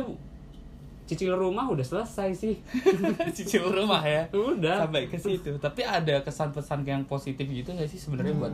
cicil 1.04 1.36
rumah 1.36 1.68
udah 1.68 1.84
selesai 1.84 2.30
sih. 2.32 2.56
Cicil 3.38 3.68
rumah 3.68 4.02
ya? 4.08 4.24
Udah. 4.32 4.88
Sampai 4.88 5.12
ke 5.12 5.20
situ. 5.20 5.52
Tapi 5.60 5.84
ada 5.84 6.24
kesan 6.24 6.56
pesan 6.56 6.88
yang 6.88 7.04
positif 7.04 7.44
gitu 7.44 7.76
nggak 7.76 7.92
sih 7.92 8.00
sebenarnya 8.00 8.36
buat 8.40 8.54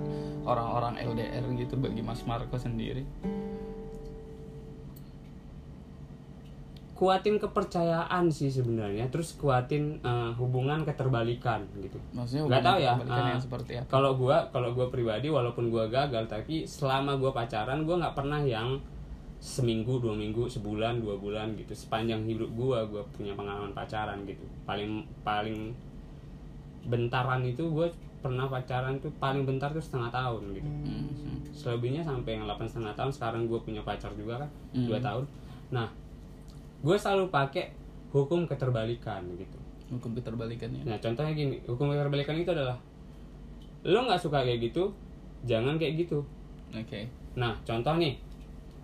orang-orang 0.50 0.98
LDR 0.98 1.46
gitu 1.56 1.78
bagi 1.78 2.02
Mas 2.02 2.26
Marco 2.26 2.58
sendiri? 2.58 3.06
Kuatin 6.98 7.40
kepercayaan 7.40 8.28
sih 8.28 8.52
sebenarnya 8.52 9.08
terus 9.08 9.32
kuatin 9.40 10.04
eh, 10.04 10.32
hubungan 10.36 10.84
keterbalikan 10.84 11.64
gitu. 11.80 11.96
Maksudnya 12.12 12.44
nggak 12.50 12.66
tahu 12.66 12.78
ya 12.82 12.94
eh, 13.00 13.28
yang 13.30 13.40
seperti 13.40 13.72
apa? 13.80 13.88
kalau 13.88 14.20
gua 14.20 14.52
kalau 14.52 14.76
gua 14.76 14.92
pribadi 14.92 15.32
walaupun 15.32 15.72
gua 15.72 15.88
gagal 15.88 16.28
tapi 16.28 16.68
selama 16.68 17.16
gua 17.16 17.32
pacaran 17.32 17.88
gua 17.88 18.04
nggak 18.04 18.16
pernah 18.20 18.44
yang 18.44 18.84
seminggu 19.40 20.04
dua 20.04 20.14
minggu 20.16 20.48
sebulan 20.52 21.00
dua 21.00 21.16
bulan 21.16 21.56
gitu. 21.56 21.72
Sepanjang 21.72 22.28
hidup 22.28 22.52
gua 22.54 22.84
gua 22.88 23.04
punya 23.16 23.34
pengalaman 23.34 23.72
pacaran 23.72 24.24
gitu. 24.28 24.44
Paling 24.68 25.08
paling 25.24 25.72
bentaran 26.88 27.44
itu 27.44 27.68
gue 27.68 27.88
pernah 28.20 28.48
pacaran 28.48 29.00
tuh 29.00 29.12
paling 29.20 29.44
bentar 29.48 29.72
tuh 29.72 29.84
setengah 29.84 30.12
tahun 30.12 30.44
gitu. 30.56 30.70
Hmm. 30.70 31.08
selebihnya 31.52 32.04
sampai 32.04 32.40
yang 32.40 32.48
8 32.48 32.72
setengah 32.72 32.96
tahun 32.96 33.12
sekarang 33.12 33.42
gue 33.52 33.60
punya 33.60 33.84
pacar 33.84 34.12
juga 34.16 34.40
kan 34.40 34.50
Hmm. 34.76 34.88
dua 34.88 35.00
tahun. 35.04 35.24
Nah 35.76 35.88
gue 36.80 36.96
selalu 36.96 37.28
pakai 37.28 37.76
hukum 38.16 38.48
keterbalikan 38.48 39.24
gitu. 39.36 39.60
Hukum 39.92 40.16
keterbalikan 40.16 40.72
ya. 40.72 40.84
Nah 40.88 40.98
contohnya 41.04 41.36
gini 41.36 41.60
hukum 41.68 41.92
keterbalikan 41.92 42.36
itu 42.40 42.52
adalah 42.56 42.80
lo 43.84 44.00
nggak 44.08 44.20
suka 44.20 44.44
kayak 44.44 44.72
gitu 44.72 44.92
jangan 45.44 45.76
kayak 45.76 46.08
gitu. 46.08 46.24
Oke. 46.72 47.12
Nah 47.36 47.56
contoh 47.68 47.96
nih 48.00 48.16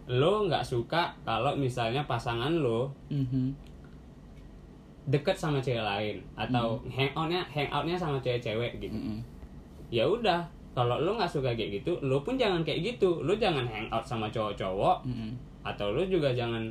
lo 0.07 0.45
nggak 0.45 0.61
suka 0.61 1.09
kalau 1.21 1.55
misalnya 1.55 2.05
pasangan 2.05 2.53
lo 2.53 2.93
Mhm. 3.09 3.53
deket 5.05 5.33
sama 5.33 5.57
cewek 5.59 5.81
lain 5.81 6.17
atau 6.35 6.81
hangoutnya 6.87 7.45
hangoutnya 7.45 7.93
sama 7.93 8.17
cewek-cewek 8.19 8.77
gitu 8.79 8.89
Mm-mm. 8.91 9.21
ya 9.89 10.01
udah 10.01 10.41
kalau 10.73 10.97
lo 10.97 11.13
nggak 11.13 11.29
suka 11.29 11.53
kayak 11.53 11.79
gitu 11.79 11.93
lo 12.01 12.19
pun 12.19 12.33
jangan 12.35 12.61
kayak 12.61 12.81
gitu 12.83 13.21
lo 13.21 13.33
jangan 13.33 13.63
hangout 13.63 14.01
sama 14.01 14.25
cowok-cowok 14.27 15.05
Mm-mm. 15.05 15.31
atau 15.61 15.89
lo 15.89 16.01
juga 16.03 16.33
jangan 16.33 16.65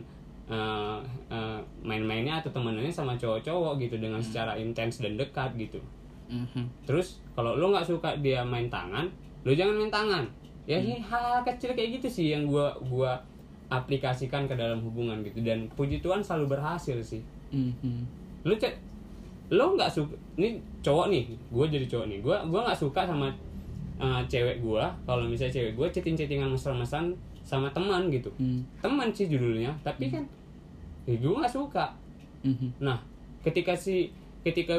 eh, 0.45 0.99
eh, 1.31 1.59
main-mainnya 1.81 2.37
atau 2.37 2.50
temenannya 2.50 2.91
sama 2.91 3.14
cowok-cowok 3.14 3.81
gitu 3.81 3.97
dengan 3.97 4.19
secara 4.21 4.53
intens 4.55 4.99
dan 4.99 5.14
dekat 5.14 5.55
gitu 5.57 5.79
Mhm. 6.25 6.64
terus 6.85 7.21
kalau 7.33 7.55
lo 7.55 7.71
nggak 7.71 7.87
suka 7.87 8.17
dia 8.19 8.43
main 8.43 8.67
tangan 8.67 9.07
lo 9.43 9.53
jangan 9.53 9.76
main 9.76 9.88
tangan 9.88 10.25
ya 10.64 10.80
ini 10.80 10.97
hal-hal 11.00 11.44
kecil 11.44 11.76
kayak 11.76 12.00
gitu 12.00 12.09
sih 12.09 12.26
yang 12.33 12.49
gua 12.49 12.73
gua 12.88 13.21
aplikasikan 13.68 14.44
ke 14.49 14.54
dalam 14.54 14.80
hubungan 14.85 15.21
gitu. 15.25 15.40
Dan 15.40 15.68
puji 15.73 16.00
Tuhan 16.04 16.21
selalu 16.25 16.56
berhasil 16.59 16.99
sih. 17.00 17.23
Mhm. 17.54 18.25
lu 18.44 18.52
cek 18.61 18.76
lo 19.56 19.73
nggak 19.73 19.88
suka 19.88 20.12
ini 20.37 20.61
cowok 20.85 21.09
nih 21.09 21.25
gue 21.49 21.64
jadi 21.64 21.87
cowok 21.88 22.06
nih. 22.12 22.18
Gue 22.21 22.37
gua 22.52 22.61
nggak 22.68 22.76
suka 22.76 23.09
sama 23.09 23.33
uh, 23.97 24.21
cewek 24.28 24.61
gue 24.61 24.85
kalau 25.09 25.25
misalnya 25.25 25.54
cewek 25.54 25.73
gue 25.73 25.87
chatting 25.88 26.12
chattingan 26.12 26.52
mesra-mesraan 26.52 27.16
sama 27.44 27.68
teman 27.73 28.09
gitu. 28.12 28.28
Mm. 28.40 28.61
teman 28.80 29.09
sih 29.12 29.28
judulnya 29.28 29.73
tapi 29.85 30.09
kan 30.12 30.25
ya 31.09 31.16
gue 31.16 31.33
nggak 31.33 31.52
suka. 31.52 31.92
Mhm. 32.44 32.85
nah 32.85 33.00
ketika 33.40 33.73
si 33.73 34.12
ketika 34.44 34.76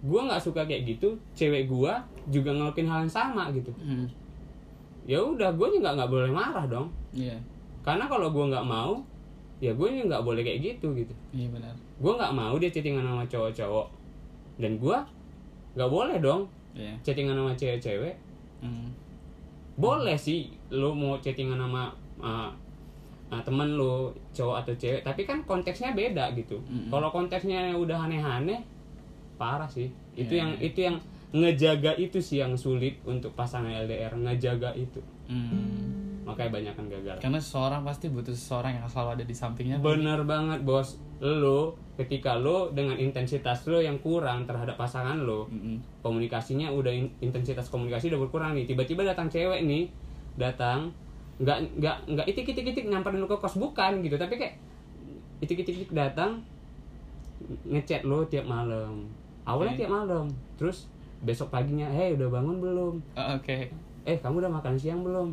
gue 0.00 0.20
nggak 0.20 0.40
suka 0.40 0.64
kayak 0.64 0.84
gitu 0.96 1.16
cewek 1.36 1.68
gue 1.68 1.92
juga 2.32 2.56
ngelakuin 2.56 2.88
hal 2.88 3.04
yang 3.04 3.12
sama 3.12 3.52
gitu. 3.52 3.72
Mhm. 3.80 4.08
Ya 5.04 5.18
udah 5.18 5.50
gue 5.50 5.68
juga 5.70 5.92
nggak 5.92 6.08
boleh 6.08 6.30
marah 6.30 6.64
dong 6.64 6.88
Iya, 7.10 7.36
karena 7.80 8.04
kalau 8.04 8.28
gue 8.28 8.44
nggak 8.46 8.64
mau 8.64 8.98
ya 9.58 9.70
gue 9.70 9.86
juga 9.86 10.04
nggak 10.10 10.24
boleh 10.24 10.42
kayak 10.42 10.60
gitu 10.62 10.92
gitu 10.94 11.14
iya 11.30 11.46
benar. 11.46 11.72
gue 11.72 12.12
nggak 12.12 12.32
mau 12.32 12.54
dia 12.56 12.68
chattingan 12.68 13.02
sama 13.02 13.24
cowok-cowok 13.24 13.86
dan 14.56 14.72
gue 14.74 14.96
nggak 15.74 15.90
boleh 15.90 16.16
dong 16.18 16.42
Iya. 16.74 16.90
chattingan 17.00 17.34
sama 17.34 17.52
cewek-cewek 17.52 18.14
Mm. 18.58 18.88
boleh 19.74 20.16
sih 20.16 20.48
lo 20.70 20.90
mau 20.90 21.18
chattingan 21.18 21.58
sama 21.58 21.92
uh, 22.16 22.48
uh, 23.28 23.42
temen 23.42 23.74
lo 23.74 24.08
cowok 24.30 24.56
atau 24.60 24.72
cewek 24.74 25.00
tapi 25.00 25.22
kan 25.22 25.44
konteksnya 25.44 25.92
beda 25.92 26.32
gitu 26.32 26.56
Mm-mm. 26.62 26.88
kalau 26.88 27.10
konteksnya 27.10 27.74
udah 27.74 28.08
aneh-aneh 28.08 28.64
parah 29.34 29.66
sih 29.66 29.86
itu 30.14 30.32
Iya, 30.32 30.40
yang 30.40 30.50
iya. 30.54 30.64
itu 30.64 30.78
yang 30.80 30.96
ngejaga 31.34 31.98
itu 31.98 32.18
sih 32.18 32.38
yang 32.38 32.54
sulit 32.54 33.02
untuk 33.02 33.34
pasangan 33.34 33.74
LDR 33.82 34.14
ngejaga 34.14 34.70
itu 34.72 35.02
Mm. 35.24 36.20
makanya 36.22 36.52
banyak 36.52 36.74
kan 36.74 36.84
gagal 36.86 37.16
Karena 37.16 37.40
seseorang 37.40 37.80
pasti 37.80 38.06
butuh 38.06 38.30
seseorang 38.30 38.76
yang 38.76 38.84
selalu 38.84 39.10
ada 39.10 39.24
di 39.24 39.32
sampingnya. 39.32 39.80
bener 39.80 40.20
banget 40.22 40.60
bos 40.60 40.94
lo 41.18 41.72
ketika 41.94 42.36
lo 42.36 42.68
dengan 42.68 42.92
intensitas 42.94 43.64
lo 43.64 43.80
yang 43.80 43.96
kurang 43.98 44.44
terhadap 44.44 44.76
pasangan 44.76 45.16
lo 45.18 45.48
Mm-mm. 45.48 45.80
komunikasinya 46.00 46.68
udah 46.68 46.92
in- 46.92 47.08
intensitas 47.20 47.66
komunikasi 47.66 48.08
udah 48.08 48.20
berkurang 48.20 48.52
nih 48.52 48.64
tiba-tiba 48.66 49.00
datang 49.02 49.26
cewek 49.26 49.64
nih 49.64 49.88
datang 50.36 50.92
nggak 51.34 51.58
nggak 51.74 51.96
nggak 52.06 52.26
itik 52.28 52.46
itik 52.46 52.66
itik 52.68 52.84
nyamperin 52.84 53.18
lo 53.18 53.26
ke 53.26 53.34
kos 53.34 53.56
bukan 53.56 54.04
gitu 54.04 54.14
tapi 54.14 54.36
kayak 54.36 54.54
itik 55.40 55.56
itik 55.58 55.76
itik 55.80 55.92
datang 55.92 56.44
ngechat 57.64 58.04
lo 58.04 58.24
tiap 58.24 58.44
malam 58.44 59.08
awalnya 59.42 59.72
Oke. 59.72 59.80
tiap 59.80 59.92
malam 59.94 60.26
terus 60.54 60.88
besok 61.24 61.48
paginya 61.50 61.88
hei 61.90 62.14
udah 62.14 62.28
bangun 62.28 62.56
belum? 62.60 62.94
Ah, 63.16 63.34
Oke. 63.40 63.72
eh 64.04 64.16
kamu 64.20 64.44
udah 64.44 64.52
makan 64.52 64.76
siang 64.76 65.00
belum? 65.00 65.32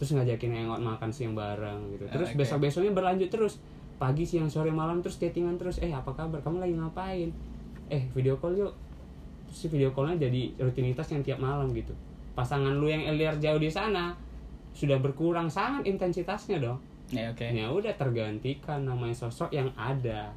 Terus 0.00 0.16
ngajakin 0.16 0.56
hangout 0.56 0.80
makan 0.80 1.10
siang 1.12 1.36
bareng 1.36 1.92
gitu. 1.94 2.08
Terus 2.08 2.32
Oke. 2.32 2.36
besok 2.40 2.58
besoknya 2.64 2.92
berlanjut 2.96 3.28
terus. 3.28 3.60
Pagi 3.98 4.22
siang 4.22 4.46
sore 4.46 4.70
malam 4.70 5.02
terus 5.02 5.18
chattingan 5.18 5.58
terus 5.58 5.82
eh 5.82 5.90
apa 5.90 6.14
kabar? 6.14 6.38
Kamu 6.40 6.62
lagi 6.62 6.74
ngapain? 6.78 7.28
Eh 7.90 8.06
video 8.14 8.38
call 8.38 8.56
yuk. 8.56 8.72
Terus 9.50 9.58
si 9.58 9.66
video 9.68 9.90
callnya 9.90 10.28
jadi 10.28 10.54
rutinitas 10.56 11.10
yang 11.10 11.20
tiap 11.26 11.42
malam 11.42 11.68
gitu. 11.74 11.92
Pasangan 12.38 12.78
lu 12.78 12.86
yang 12.86 13.02
LDR 13.04 13.42
jauh 13.42 13.58
di 13.58 13.66
sana 13.68 14.14
sudah 14.70 15.02
berkurang 15.02 15.50
sangat 15.50 15.90
intensitasnya 15.90 16.62
dong. 16.62 16.78
Ya 17.08 17.32
oke. 17.32 17.42
ya 17.42 17.66
udah 17.72 17.96
tergantikan 17.96 18.84
namanya 18.84 19.16
sosok 19.16 19.50
yang 19.50 19.72
ada. 19.74 20.30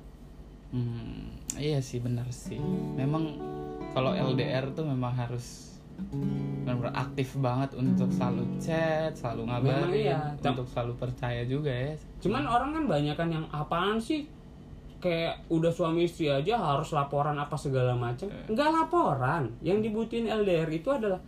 Hmm, 0.72 1.36
iya 1.60 1.84
sih 1.84 2.00
benar 2.00 2.26
sih. 2.32 2.56
Memang 2.96 3.36
kalau 3.92 4.12
LDR 4.16 4.72
tuh 4.72 4.88
memang 4.88 5.12
harus 5.12 5.72
benar 6.66 6.90
aktif 6.98 7.38
banget 7.38 7.78
untuk 7.78 8.10
selalu 8.10 8.44
chat, 8.58 9.14
selalu 9.14 9.52
ngabarin, 9.52 9.94
iya. 9.94 10.20
untuk 10.42 10.66
selalu 10.66 10.94
percaya 10.98 11.46
juga 11.46 11.70
ya. 11.70 11.94
Cuman 12.24 12.48
orang 12.48 12.74
kan 12.74 12.84
banyak 12.90 13.16
kan 13.16 13.30
yang 13.30 13.46
apaan 13.54 14.02
sih? 14.02 14.26
Kayak 15.02 15.42
udah 15.50 15.74
suami 15.74 16.06
istri 16.06 16.30
aja 16.30 16.62
harus 16.62 16.94
laporan 16.94 17.34
apa 17.38 17.58
segala 17.58 17.98
macam. 17.98 18.30
Enggak 18.46 18.70
laporan. 18.70 19.50
Yang 19.66 19.90
dibutuhin 19.90 20.30
LDR 20.30 20.70
itu 20.70 20.90
adalah 20.94 21.22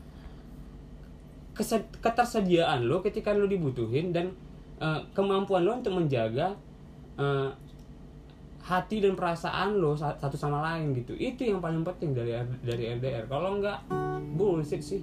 ketersediaan 2.02 2.86
lo 2.90 3.02
ketika 3.06 3.34
lo 3.34 3.46
dibutuhin 3.46 4.10
dan 4.10 4.34
eh, 4.82 5.02
kemampuan 5.14 5.66
lo 5.66 5.78
untuk 5.82 5.94
menjaga 5.98 6.54
eh, 7.18 7.50
hati 8.64 8.98
dan 8.98 9.14
perasaan 9.14 9.76
lo 9.76 9.94
sa- 9.94 10.14
satu 10.14 10.34
sama 10.34 10.64
lain 10.64 10.92
gitu. 10.94 11.12
Itu 11.14 11.44
yang 11.44 11.60
paling 11.60 11.84
penting 11.84 12.12
dari 12.12 12.32
dari 12.60 12.92
LDR. 12.92 13.24
Kalau 13.26 13.54
enggak 13.54 13.78
bullshit 14.32 14.80
sih. 14.80 15.02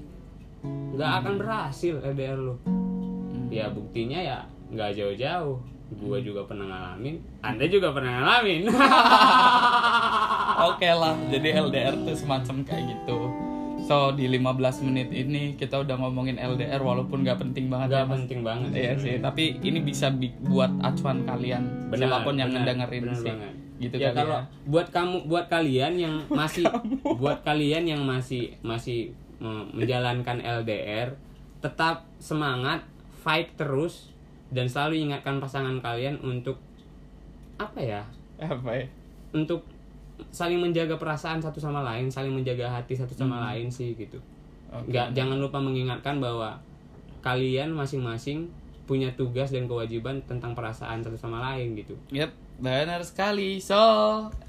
Enggak 0.61 1.19
akan 1.19 1.33
berhasil 1.37 1.95
LDR 2.03 2.37
lo 2.37 2.55
Hmm. 2.61 3.49
ya 3.49 3.67
buktinya 3.67 4.17
ya 4.17 4.39
nggak 4.69 4.93
jauh-jauh 4.93 5.57
gue 5.91 6.19
juga 6.21 6.45
pernah 6.45 6.67
ngalamin 6.67 7.17
anda 7.41 7.65
juga 7.65 7.91
pernah 7.91 8.11
ngalamin 8.15 8.69
Oke 10.63 10.87
lah, 10.87 11.11
jadi 11.27 11.59
LDR 11.59 11.91
tuh 11.99 12.13
semacam 12.13 12.55
kayak 12.63 12.85
gitu. 12.87 13.19
So 13.91 14.15
di 14.15 14.31
15 14.31 14.87
menit 14.87 15.11
ini 15.11 15.59
kita 15.59 15.83
udah 15.83 15.99
ngomongin 15.99 16.39
LDR 16.39 16.79
walaupun 16.79 17.27
gak 17.27 17.43
penting 17.43 17.67
banget 17.67 17.91
nggak 17.91 17.99
ya, 17.99 18.07
Mas. 18.07 18.17
penting 18.23 18.41
banget 18.47 18.69
Iya 18.71 18.93
sih, 18.95 19.15
tapi 19.19 19.59
ini 19.61 19.83
bisa 19.83 20.15
bi- 20.15 20.31
buat 20.41 20.71
acuan 20.79 21.27
kalian 21.27 21.91
Benar, 21.91 21.99
siapa 21.99 22.19
pun 22.23 22.39
yang 22.39 22.55
benar, 22.55 22.63
ngedengerin 22.63 23.03
benar 23.03 23.19
sih. 23.19 23.33
banget. 23.35 23.53
Gitu 23.81 23.95
ya 23.99 24.11
kalau 24.13 24.39
ya. 24.39 24.43
buat 24.63 24.87
kamu 24.89 25.17
buat 25.27 25.47
kalian 25.49 25.93
yang 25.97 26.15
masih 26.31 26.71
buat 27.19 27.43
kalian 27.43 27.83
yang 27.83 28.03
masih 28.07 28.55
masih 28.63 29.11
menjalankan 29.75 30.39
LDR 30.39 31.19
tetap 31.59 32.07
semangat 32.21 32.87
fight 33.19 33.51
terus 33.57 34.15
dan 34.49 34.71
selalu 34.71 35.03
ingatkan 35.03 35.43
pasangan 35.43 35.81
kalian 35.81 36.15
untuk 36.21 36.63
apa 37.57 37.81
ya 37.81 38.03
Apa 38.39 38.71
ya? 38.71 38.87
untuk 39.33 39.67
saling 40.29 40.61
menjaga 40.61 41.01
perasaan 41.01 41.41
satu 41.41 41.57
sama 41.57 41.81
lain 41.81 42.13
saling 42.13 42.33
menjaga 42.33 42.69
hati 42.69 42.93
satu 42.93 43.17
sama 43.17 43.41
lain 43.51 43.73
sih 43.73 43.97
gitu. 43.97 44.21
Oke. 44.71 44.95
nggak 44.95 45.19
jangan 45.19 45.43
lupa 45.43 45.59
mengingatkan 45.59 46.23
bahwa 46.23 46.55
kalian 47.27 47.75
masing-masing 47.75 48.47
punya 48.87 49.11
tugas 49.15 49.55
dan 49.55 49.71
kewajiban 49.71 50.19
tentang 50.27 50.55
perasaan 50.55 51.03
satu 51.03 51.15
sama 51.15 51.39
lain 51.39 51.79
gitu. 51.79 51.95
Yep, 52.11 52.31
Benar 52.61 53.01
sekali. 53.09 53.57
So, 53.65 53.81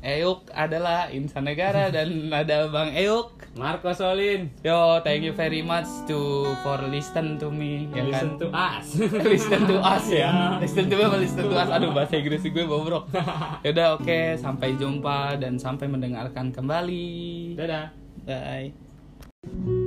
Euk 0.04 0.52
adalah 0.52 1.08
insan 1.16 1.48
negara 1.48 1.88
dan 1.88 2.28
ada 2.28 2.68
Bang 2.68 2.92
Euk. 2.92 3.42
Marco 3.52 3.92
Solin 3.92 4.48
Yo, 4.64 5.04
thank 5.04 5.28
you 5.28 5.36
very 5.36 5.60
much 5.60 5.84
to 6.08 6.48
for 6.64 6.80
listen 6.88 7.36
to 7.36 7.52
me 7.52 7.84
ya 7.92 8.08
listen 8.08 8.40
kan. 8.40 8.40
to 8.40 8.48
us 8.48 8.86
listen 9.28 9.62
to 9.68 9.76
us 9.84 10.06
ya. 10.08 10.56
Listen 10.56 10.88
to 10.88 10.96
me 10.96 11.04
listen 11.20 11.52
to 11.52 11.56
us. 11.60 11.68
Aduh, 11.68 11.92
bahasa 11.92 12.16
Inggris 12.16 12.48
gue 12.48 12.64
bobrok. 12.64 13.12
Yaudah, 13.68 14.00
oke, 14.00 14.40
sampai 14.40 14.80
jumpa 14.80 15.36
dan 15.36 15.60
sampai 15.60 15.92
mendengarkan 15.92 16.56
kembali. 16.56 17.60
dadah 17.60 17.92
Bye. 18.24 19.81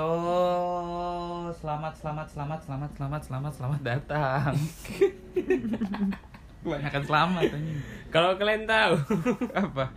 Yo, 0.00 1.52
selamat, 1.60 1.92
selamat, 1.92 2.26
selamat, 2.32 2.60
selamat, 2.64 2.90
selamat, 2.96 3.20
selamat, 3.28 3.52
selamat 3.52 3.80
datang. 3.84 4.56
Kebanyakan 6.64 7.02
selamat 7.04 7.44
kalau 8.08 8.32
kalian 8.40 8.64
tahu 8.64 8.96
Apa? 9.68 9.92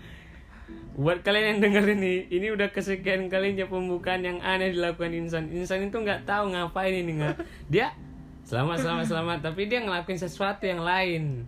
buat 1.00 1.24
kalian 1.24 1.55
yang 1.55 1.60
denger 1.63 1.95
ini 1.95 2.27
ini 2.36 2.51
udah 2.51 2.75
kesekian 2.75 3.31
kalinya 3.31 3.63
pembukaan 3.72 4.27
yang 4.27 4.43
aneh 4.43 4.75
dilakukan 4.75 5.15
insan 5.15 5.48
insan 5.55 5.88
itu 5.88 5.95
nggak 5.95 6.27
tahu 6.27 6.51
ngapain 6.51 6.91
ini 6.91 7.24
nggak 7.24 7.39
dia 7.72 7.95
selamat 8.43 8.83
selamat 8.83 9.05
selamat 9.07 9.39
tapi 9.39 9.72
dia 9.72 9.88
ngelakuin 9.88 10.19
sesuatu 10.19 10.67
yang 10.67 10.83
lain 10.83 11.48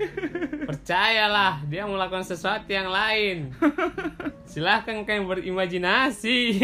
percayalah 0.68 1.62
dia 1.68 1.84
melakukan 1.84 2.24
sesuatu 2.24 2.68
yang 2.68 2.88
lain. 2.88 3.52
Silahkan 4.44 5.04
kalian 5.04 5.28
berimajinasi. 5.28 6.58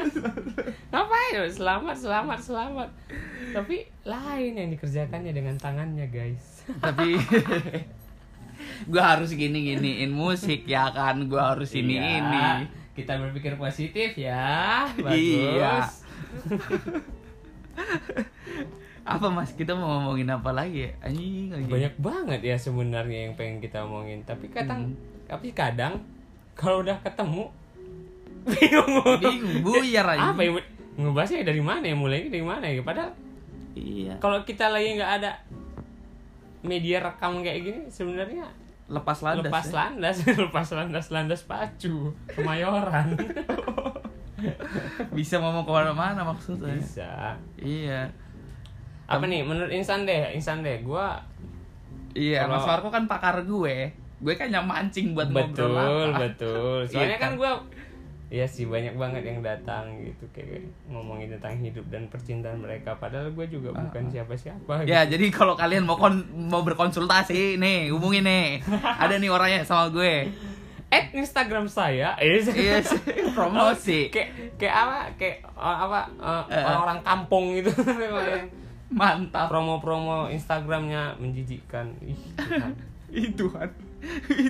Ngapain? 0.92 1.48
Selamat 1.50 1.96
selamat 1.96 2.38
selamat. 2.40 2.88
Tapi 3.52 3.84
lain 4.04 4.52
yang 4.56 4.68
dikerjakannya 4.72 5.32
dengan 5.32 5.56
tangannya 5.56 6.06
guys. 6.08 6.64
Tapi 6.80 7.16
gue 8.92 9.02
harus 9.02 9.34
gini 9.34 9.74
giniin 9.74 10.12
musik 10.12 10.64
ya 10.64 10.92
kan, 10.94 11.26
gue 11.26 11.40
harus 11.40 11.72
ini 11.74 11.98
Iya, 11.98 12.18
ini. 12.18 12.40
kita 12.94 13.18
berpikir 13.18 13.58
positif 13.58 14.14
ya. 14.14 14.86
Bagus. 14.94 15.18
Iya. 15.18 15.74
Apa 19.04 19.26
mas? 19.28 19.50
Kita 19.50 19.72
mau 19.72 19.98
ngomongin 19.98 20.28
apa 20.28 20.50
lagi 20.50 20.86
ya? 20.86 20.90
Anjing 21.02 21.50
lagi. 21.50 21.66
banyak 21.66 21.94
banget 21.98 22.40
ya 22.44 22.56
sebenarnya 22.56 23.18
yang 23.24 23.34
pengen 23.34 23.58
kita 23.58 23.82
omongin 23.82 24.22
tapi 24.22 24.46
kadang 24.48 24.88
Hmm. 24.88 24.98
tapi 25.26 25.50
kadang 25.50 25.98
kalau 26.52 26.80
udah 26.80 26.94
ketemu 27.00 27.50
bingung 28.52 28.90
Bingung, 29.16 29.62
buyar 29.62 30.06
aja. 30.08 30.30
apa 30.30 30.40
ya 30.40 30.50
ngebahasnya 30.92 31.42
dari 31.42 31.58
mana 31.58 31.82
ya 31.82 31.94
mulainya 31.94 32.28
dari 32.28 32.44
mana 32.44 32.64
ya 32.64 32.78
padahal 32.80 33.10
Iya. 33.72 34.18
kalau 34.18 34.42
kita 34.42 34.68
lagi 34.68 34.94
nggak 34.94 35.12
ada 35.18 35.32
media 36.60 37.00
rekam 37.00 37.40
kayak 37.40 37.58
gini 37.60 37.80
sebenarnya 37.88 38.44
Lepas 38.86 39.18
landas. 39.20 39.48
lepas 39.48 39.66
ya? 39.66 39.74
landas 39.80 40.16
lepas 40.44 40.68
landas 40.70 41.06
landas 41.08 41.42
pacu 41.42 41.96
kemayoran 42.28 43.16
Bisa 45.12 45.38
ngomong 45.38 45.62
ke 45.62 45.70
mana-mana 45.70 46.20
maksudnya. 46.24 46.74
bisa 46.74 47.38
Iya. 47.56 48.10
Apa 49.12 49.24
nih 49.24 49.40
menurut 49.40 49.70
insan 49.70 50.02
deh 50.02 50.32
insan 50.32 50.60
deh 50.60 50.80
gua 50.80 51.20
Iya, 52.12 52.44
Kalau- 52.44 52.54
Mas 52.54 52.66
Marco 52.66 52.88
kan 52.88 53.04
pakar 53.06 53.40
gue. 53.40 53.88
Gue 54.18 54.34
kan 54.34 54.46
yang 54.46 54.62
mancing 54.62 55.12
buat 55.12 55.26
betul 55.26 55.72
ngobrol 55.72 56.12
apa. 56.12 56.18
betul 56.22 56.84
soalnya 56.84 57.08
Iya 57.08 57.16
kan 57.16 57.22
kan? 57.26 57.32
gue 57.34 57.52
Iya 58.30 58.46
sih 58.46 58.64
banyak 58.64 58.94
banget 58.94 59.22
yang 59.22 59.40
datang 59.40 59.92
gitu 59.98 60.24
kayak 60.30 60.60
ngomongin 60.86 61.28
tentang 61.30 61.52
hidup 61.58 61.84
dan 61.86 62.04
percintaan 62.06 62.56
mereka 62.58 62.92
padahal 62.94 63.28
gue 63.28 63.44
juga 63.46 63.72
bukan 63.74 64.08
siapa-siapa 64.08 64.84
Ya, 64.84 65.04
jadi 65.04 65.28
kalau 65.28 65.52
kalian 65.52 65.82
mau 65.82 65.96
kon 65.96 66.20
mau 66.42 66.60
berkonsultasi 66.62 67.56
nih, 67.56 67.88
hubungin 67.88 68.22
nih. 68.22 68.60
Ada 68.72 69.16
nih 69.16 69.28
orangnya 69.28 69.60
sama 69.62 69.88
gue. 69.88 70.28
At 70.86 71.08
Instagram 71.10 71.64
saya 71.66 72.12
eh 72.16 72.40
Iya, 72.40 72.80
sih, 72.80 73.00
promosi. 73.32 74.08
kayak 74.14 74.28
kayak 74.54 74.74
apa 74.74 74.96
kayak 75.14 75.36
uh, 75.50 75.76
apa 75.82 76.00
uh, 76.14 76.44
Eh. 76.46 76.60
orang-orang 76.62 77.00
kampung 77.02 77.44
gitu 77.54 77.72
Mantap. 78.92 79.48
promo-promo 79.48 80.28
Instagramnya 80.28 81.16
menjijikkan. 81.16 81.96
Ih, 82.04 82.18
Tuhan. 82.36 82.72
Itu 83.32 83.52
kan. 83.52 83.68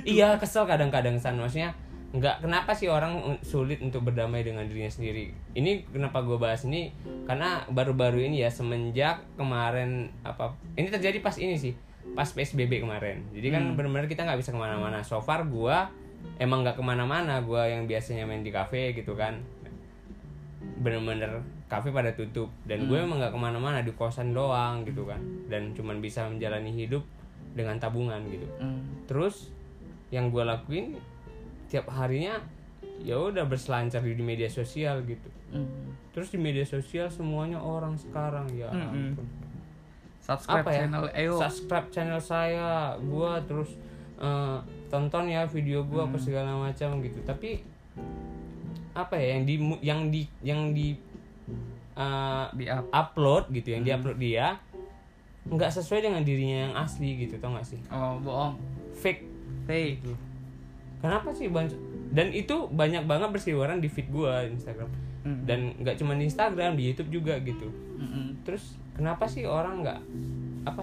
iya 0.06 0.38
kesel 0.38 0.64
kadang-kadang 0.64 1.18
san. 1.18 1.36
Maksudnya 1.36 1.76
nggak 2.12 2.44
kenapa 2.44 2.76
sih 2.76 2.92
orang 2.92 3.40
sulit 3.40 3.80
untuk 3.80 4.04
berdamai 4.04 4.44
dengan 4.44 4.68
dirinya 4.68 4.92
sendiri? 4.92 5.32
Ini 5.56 5.88
kenapa 5.88 6.20
gue 6.20 6.36
bahas 6.36 6.64
ini? 6.68 6.92
Karena 7.24 7.64
baru-baru 7.68 8.20
ini 8.28 8.44
ya 8.44 8.52
semenjak 8.52 9.24
kemarin 9.36 10.12
apa 10.24 10.52
ini 10.76 10.88
terjadi 10.88 11.20
pas 11.24 11.36
ini 11.36 11.56
sih. 11.56 11.72
Pas 12.12 12.28
psbb 12.28 12.82
kemarin. 12.82 13.24
Jadi 13.32 13.48
kan 13.48 13.62
Hmm. 13.62 13.74
benar-benar 13.78 14.08
kita 14.08 14.24
nggak 14.24 14.40
bisa 14.40 14.50
ke 14.52 14.60
mana-mana. 14.60 15.00
So 15.04 15.20
far 15.20 15.44
gue 15.48 15.76
emang 16.38 16.64
nggak 16.64 16.76
ke 16.76 16.84
mana-mana. 16.84 17.40
Gue 17.40 17.60
yang 17.66 17.84
biasanya 17.84 18.28
main 18.28 18.44
di 18.44 18.52
cafe 18.52 18.92
gitu 18.92 19.12
kan. 19.16 19.40
Bener-bener 20.80 21.42
kafe 21.72 21.88
pada 21.88 22.12
tutup 22.12 22.52
dan 22.62 22.84
gue 22.84 22.92
Hmm. 22.92 23.06
emang 23.06 23.16
nggak 23.18 23.32
ke 23.32 23.40
mana-mana 23.40 23.80
di 23.80 23.88
kosan 23.90 24.30
doang 24.30 24.84
gitu 24.84 25.02
kan 25.02 25.16
dan 25.48 25.72
cuman 25.72 25.98
bisa 25.98 26.26
menjalani 26.26 26.68
hidup 26.68 27.00
dengan 27.50 27.76
tabungan 27.76 28.20
gitu 28.28 28.44
Hmm. 28.58 28.84
terus 29.06 29.48
yang 30.08 30.28
gue 30.28 30.42
lakuin 30.42 31.00
tiap 31.66 31.88
harinya 31.88 32.36
ya 33.00 33.16
udah 33.16 33.44
berselancar 33.44 33.98
di 34.00 34.20
media 34.22 34.46
sosial 34.46 35.00
gitu 35.02 35.32
Hmm. 35.48 35.96
terus 36.12 36.28
di 36.28 36.36
media 36.36 36.62
sosial 36.62 37.08
semuanya 37.08 37.56
orang 37.56 37.96
sekarang 37.96 38.44
ya 38.50 38.68
Mm-mm. 38.68 39.16
ampun. 39.16 39.26
Subscribe 40.20 40.60
apa 40.60 40.70
ya 40.70 40.78
channel 40.78 41.04
EO. 41.10 41.34
subscribe 41.36 41.88
channel 41.88 42.20
saya 42.20 42.70
gue 42.94 43.30
terus 43.44 43.70
eh, 44.18 44.58
tonton 44.86 45.24
ya 45.26 45.42
video 45.46 45.82
gue 45.82 45.98
apa 45.98 46.14
Hmm. 46.14 46.22
segala 46.22 46.52
macam 46.54 47.00
gitu 47.00 47.18
tapi 47.22 47.64
apa 48.92 49.16
ya 49.16 49.34
yang 49.34 49.42
di 49.42 49.54
yang 49.80 50.00
di 50.06 50.22
yang 50.42 50.60
di 50.70 50.92
eh, 51.92 52.44
Di 52.52 52.64
up. 52.66 52.86
upload 52.90 53.50
gitu 53.50 53.68
yang 53.70 53.82
Hmm. 53.82 53.90
diupload 53.92 54.18
dia 54.18 54.46
nggak 55.44 55.70
sesuai 55.72 56.00
dengan 56.02 56.22
dirinya 56.22 56.58
yang 56.64 56.74
asli 56.76 57.18
gitu 57.18 57.34
tau 57.36 57.50
gak 57.52 57.66
sih 57.66 57.80
Oh, 57.88 58.14
bohong. 58.16 58.54
fake 58.94 59.26
Fake. 59.64 59.98
gitu 60.00 60.14
kenapa 60.98 61.30
sih 61.30 61.46
banyak 61.46 61.74
dan 62.08 62.30
itu 62.30 62.68
banyak 62.68 63.02
banget 63.02 63.28
berseliweran 63.28 63.78
di 63.78 63.86
feed 63.86 64.06
gua 64.08 64.44
Instagram 64.44 64.86
Hmm. 65.22 65.42
dan 65.44 65.74
nggak 65.76 65.96
cuma 65.96 66.14
di 66.14 66.24
Instagram 66.24 66.74
di 66.74 66.82
YouTube 66.84 67.10
juga 67.12 67.38
gitu 67.38 67.70
Mm-mm. 67.96 68.42
terus 68.42 68.74
kenapa 68.92 69.22
sih 69.24 69.42
orang 69.42 69.78
nggak 69.80 70.00
apa 70.64 70.82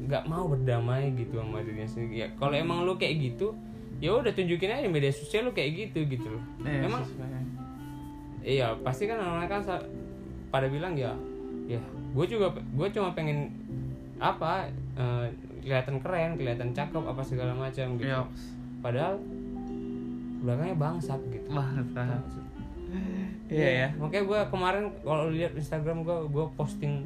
nggak 0.00 0.24
mau 0.24 0.46
berdamai 0.46 1.12
gitu 1.12 1.36
sama 1.36 1.60
dirinya 1.60 1.84
sendiri 1.84 2.14
ya 2.18 2.28
kalau 2.34 2.52
emang 2.54 2.80
lu 2.82 2.94
kayak 2.94 3.20
gitu 3.22 3.52
ya 3.98 4.12
udah 4.14 4.30
tunjukin 4.30 4.68
aja 4.70 4.80
di 4.80 4.90
media 4.90 5.10
sosial 5.10 5.44
lu 5.44 5.52
kayak 5.52 5.70
gitu 5.86 6.00
gitu 6.06 6.28
loh 6.28 6.40
Eh, 6.62 6.80
emang 6.82 7.02
sesuai. 7.02 7.28
Iya 8.40 8.72
pasti 8.78 9.04
kan 9.04 9.16
orang-orang 9.16 9.48
kan 9.48 9.60
pada 10.48 10.66
bilang 10.66 10.94
ya 10.94 11.12
ya 11.66 11.80
gue 12.08 12.24
juga 12.26 12.48
gue 12.54 12.88
cuma 12.88 13.12
pengen 13.12 13.52
apa 14.16 14.66
eh, 14.94 15.26
kelihatan 15.60 16.00
keren 16.00 16.34
kelihatan 16.34 16.70
cakep 16.70 17.02
apa 17.02 17.20
segala 17.20 17.52
macam 17.52 17.94
gitu 17.94 18.08
Iya. 18.08 18.24
padahal 18.78 19.20
belakangnya 20.38 20.76
bangsat 20.76 21.20
gitu 21.28 21.48
Bangsat. 21.48 22.22
Iya 23.46 23.68
ya. 23.68 23.88
makanya 23.94 24.24
gue 24.24 24.40
kemarin 24.48 24.84
kalau 24.98 25.28
lihat 25.28 25.52
Instagram 25.52 26.02
gue 26.02 26.16
gue 26.26 26.46
posting 26.54 27.04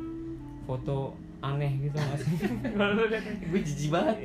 foto 0.62 1.10
aneh 1.40 1.74
gitu 1.80 1.96
nggak 1.96 2.18
sih 2.20 2.36
kalau 2.78 3.02
lihat 3.02 3.24
Gue 3.42 3.60
jijik 3.60 3.90
banget. 3.90 4.16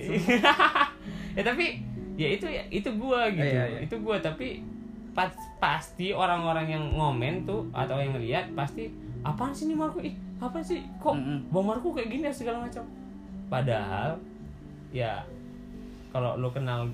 ya 1.37 1.41
tapi 1.41 1.81
ya 2.13 2.27
itu 2.29 2.45
ya 2.45 2.61
itu 2.67 2.89
gue 2.91 3.21
gitu 3.31 3.41
Iya, 3.47 3.63
iya. 3.67 3.79
itu 3.81 3.95
gue 3.95 4.17
tapi 4.19 4.61
pas- 5.17 5.33
pasti 5.57 6.13
orang-orang 6.13 6.69
yang 6.69 6.83
ngomen 6.93 7.41
tuh 7.41 7.65
atau 7.73 7.97
yang 7.97 8.13
ngeliat 8.13 8.53
pasti 8.53 8.93
apaan 9.21 9.49
sih 9.49 9.65
nih 9.65 9.73
Marco 9.73 9.97
ih 9.99 10.13
apa 10.37 10.61
sih 10.61 10.85
kok 10.95 11.17
Mm-mm. 11.17 11.49
bang 11.49 11.65
Marco 11.65 11.89
kayak 11.89 12.07
gini 12.07 12.23
ya 12.23 12.31
segala 12.31 12.61
macam 12.61 12.85
padahal 13.47 14.21
ya 14.87 15.25
kalau 16.07 16.37
lo 16.37 16.49
kenal 16.49 16.85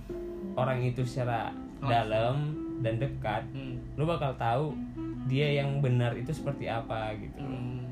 orang 0.55 0.79
itu 0.81 1.03
secara 1.03 1.51
Langsung. 1.77 1.91
dalam 1.91 2.35
dan 2.79 2.95
dekat 2.95 3.43
Hmm. 3.51 3.75
lo 3.93 4.03
bakal 4.05 4.31
tahu 4.35 4.71
dia 5.25 5.51
yang 5.53 5.79
benar 5.79 6.11
itu 6.13 6.31
seperti 6.31 6.65
apa 6.65 7.15
gitu. 7.15 7.39
Hmm. 7.39 7.87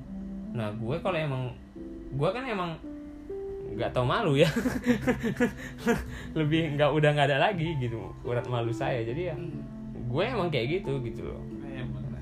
Nah 0.52 0.68
gue 0.70 0.96
kalau 0.98 1.16
emang 1.16 1.52
gue 2.12 2.30
kan 2.30 2.44
emang 2.44 2.76
nggak 3.72 3.88
tau 3.90 4.04
malu 4.04 4.36
ya, 4.36 4.52
lebih 6.34 6.76
nggak 6.76 6.92
udah 6.92 7.10
nggak 7.10 7.28
ada 7.30 7.40
lagi 7.42 7.76
gitu 7.78 8.12
urat 8.22 8.44
malu 8.46 8.68
saya. 8.70 9.00
Jadi 9.02 9.32
ya 9.32 9.36
gue 10.12 10.24
emang 10.28 10.52
kayak 10.52 10.68
gitu 10.82 11.00
gitu 11.02 11.32
loh. 11.32 11.42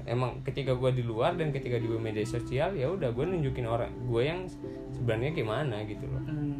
Emang 0.10 0.42
ketika 0.42 0.74
gue 0.74 0.90
di 0.90 1.04
luar 1.06 1.38
dan 1.38 1.54
ketika 1.54 1.78
di 1.78 1.86
media 1.86 2.26
sosial 2.26 2.74
ya 2.74 2.90
udah 2.90 3.14
gue 3.14 3.26
nunjukin 3.26 3.66
orang 3.66 3.94
gue 4.10 4.22
yang 4.26 4.46
sebenarnya 4.94 5.34
gimana 5.34 5.86
gitu 5.86 6.06
loh. 6.06 6.24
Hmm. 6.26 6.58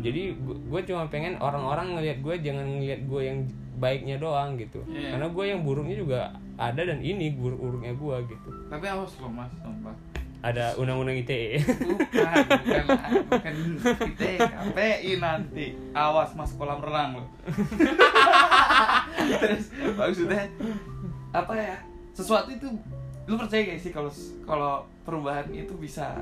Jadi 0.00 0.36
gue 0.44 0.80
cuma 0.84 1.08
pengen 1.08 1.36
orang-orang 1.40 1.96
ngelihat 1.96 2.24
gue 2.24 2.34
jangan 2.40 2.64
ngelihat 2.76 3.00
gue 3.04 3.20
yang 3.24 3.38
baiknya 3.76 4.16
doang 4.16 4.56
gitu. 4.56 4.80
Iya. 4.88 5.16
Karena 5.16 5.28
gue 5.28 5.44
yang 5.44 5.60
buruknya 5.64 5.96
juga 5.96 6.20
ada 6.56 6.80
dan 6.88 7.04
ini 7.04 7.36
guru 7.36 7.56
urungnya 7.60 7.92
gua 7.92 8.24
gitu 8.24 8.48
Tapi 8.72 8.88
awas 8.88 9.12
loh 9.20 9.28
mas, 9.28 9.52
sumpah. 9.60 9.92
ada 10.40 10.72
undang-undang 10.80 11.20
ITE 11.20 11.60
Bukan, 11.60 12.36
bukan, 12.48 12.84
bukan 13.28 13.54
kita 14.16 14.46
KPI 14.48 15.12
nanti. 15.20 15.76
Awas 15.92 16.32
mas 16.32 16.56
kolam 16.56 16.80
renang 16.80 17.20
loh. 17.20 17.28
Terus 19.28 19.66
maksudnya 19.92 20.44
apa 21.30 21.54
ya? 21.54 21.76
Sesuatu 22.12 22.48
itu 22.48 22.66
lu 23.24 23.34
percaya 23.34 23.66
gak 23.66 23.78
sih 23.78 23.90
kalau 23.90 24.08
kalau 24.42 24.72
perubahan 25.02 25.50
itu 25.50 25.74
bisa 25.74 26.14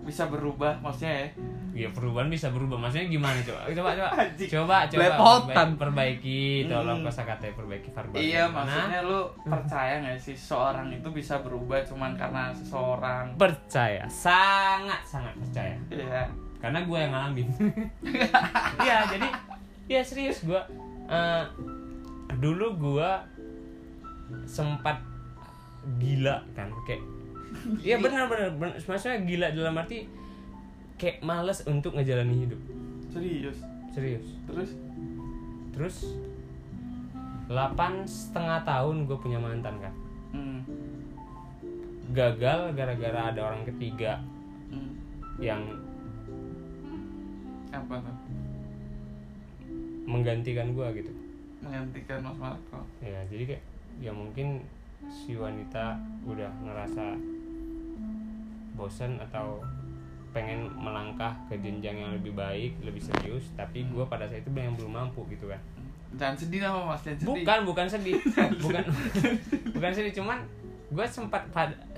bisa 0.00 0.24
berubah 0.24 0.78
maksudnya 0.78 1.12
ya? 1.18 1.28
ya 1.76 1.88
perubahan 1.90 2.30
bisa 2.30 2.48
berubah 2.48 2.78
maksudnya 2.78 3.10
gimana 3.10 3.36
coba 3.42 3.66
coba 3.66 3.90
coba 3.92 4.08
coba 4.54 4.76
coba 4.86 5.02
Lepotan. 5.02 5.68
perbaiki, 5.76 6.40
tolong 6.64 7.02
Hmm. 7.02 7.04
kosakata 7.04 7.50
perbaiki 7.50 7.90
verbal 7.90 8.16
Iya, 8.16 8.48
maksudnya 8.48 9.00
lu 9.02 9.20
percaya 9.42 9.98
gak 10.00 10.16
sih 10.16 10.32
seorang 10.32 10.88
itu 10.88 11.08
bisa 11.10 11.36
berubah 11.38 11.82
cuman 11.82 12.14
karena 12.14 12.54
seseorang? 12.54 13.34
percaya 13.34 14.06
sangat 14.06 15.02
sangat 15.04 15.34
percaya 15.36 15.74
Iya. 15.90 16.30
karena 16.56 16.80
gue 16.80 16.96
yang 16.96 17.12
ngalamin 17.12 17.48
iya 18.80 19.04
jadi 19.06 19.28
ya 19.86 20.00
serius 20.00 20.42
gue 20.42 20.62
Eh, 21.06 21.44
dulu 22.38 22.66
gue 22.76 23.10
sempat 24.46 24.98
gila 26.02 26.42
kan 26.58 26.70
kayak 26.86 27.02
Iya 27.80 27.96
benar 28.02 28.28
benar 28.28 28.52
benar. 28.58 28.76
maksudnya 28.84 29.22
gila 29.24 29.48
dalam 29.54 29.78
arti 29.80 30.04
kayak 31.00 31.22
males 31.24 31.64
untuk 31.64 31.96
ngejalani 31.96 32.44
hidup 32.44 32.60
Serius. 33.14 33.58
serius 33.96 34.26
Terus 34.44 34.70
terus 35.72 35.96
8 37.48 38.04
setengah 38.04 38.60
tahun 38.66 39.06
gue 39.06 39.16
punya 39.16 39.38
mantan 39.38 39.78
kan 39.78 39.94
hmm. 40.34 40.60
gagal 42.12 42.74
gara-gara 42.74 43.30
ada 43.32 43.40
orang 43.52 43.62
ketiga 43.64 44.18
hmm. 44.72 44.92
yang 45.38 45.62
Apa 47.70 48.00
tuh? 48.00 48.16
menggantikan 50.06 50.72
gue 50.72 50.86
gitu 51.02 51.12
Menggantikan 51.62 52.20
Mas 52.22 52.36
Marco. 52.36 52.80
ya 53.00 53.20
jadi 53.26 53.54
kayak 53.54 53.62
ya 53.96 54.12
mungkin 54.12 54.60
si 55.08 55.36
wanita 55.36 55.96
udah 56.24 56.48
ngerasa 56.64 57.16
bosan 58.76 59.16
atau 59.18 59.64
pengen 60.36 60.68
melangkah 60.76 61.32
ke 61.48 61.56
jenjang 61.64 61.96
yang 61.96 62.12
lebih 62.12 62.36
baik 62.36 62.76
lebih 62.84 63.00
serius 63.00 63.48
tapi 63.56 63.88
gue 63.88 64.04
pada 64.04 64.28
saat 64.28 64.44
itu 64.44 64.52
yang 64.52 64.76
belum 64.76 64.92
mampu 64.92 65.24
gitu 65.32 65.48
kan. 65.48 65.60
Jangan 66.16 66.36
sedih 66.36 66.60
nama 66.60 66.92
Mas, 66.92 67.00
jangan 67.04 67.18
sedih. 67.24 67.28
bukan 67.40 67.58
bukan 67.64 67.86
sedih. 67.88 68.14
Bukan 68.64 68.84
bukan 69.76 69.90
sedih 69.92 70.12
cuman 70.12 70.38
gue 70.86 71.06
sempat 71.08 71.42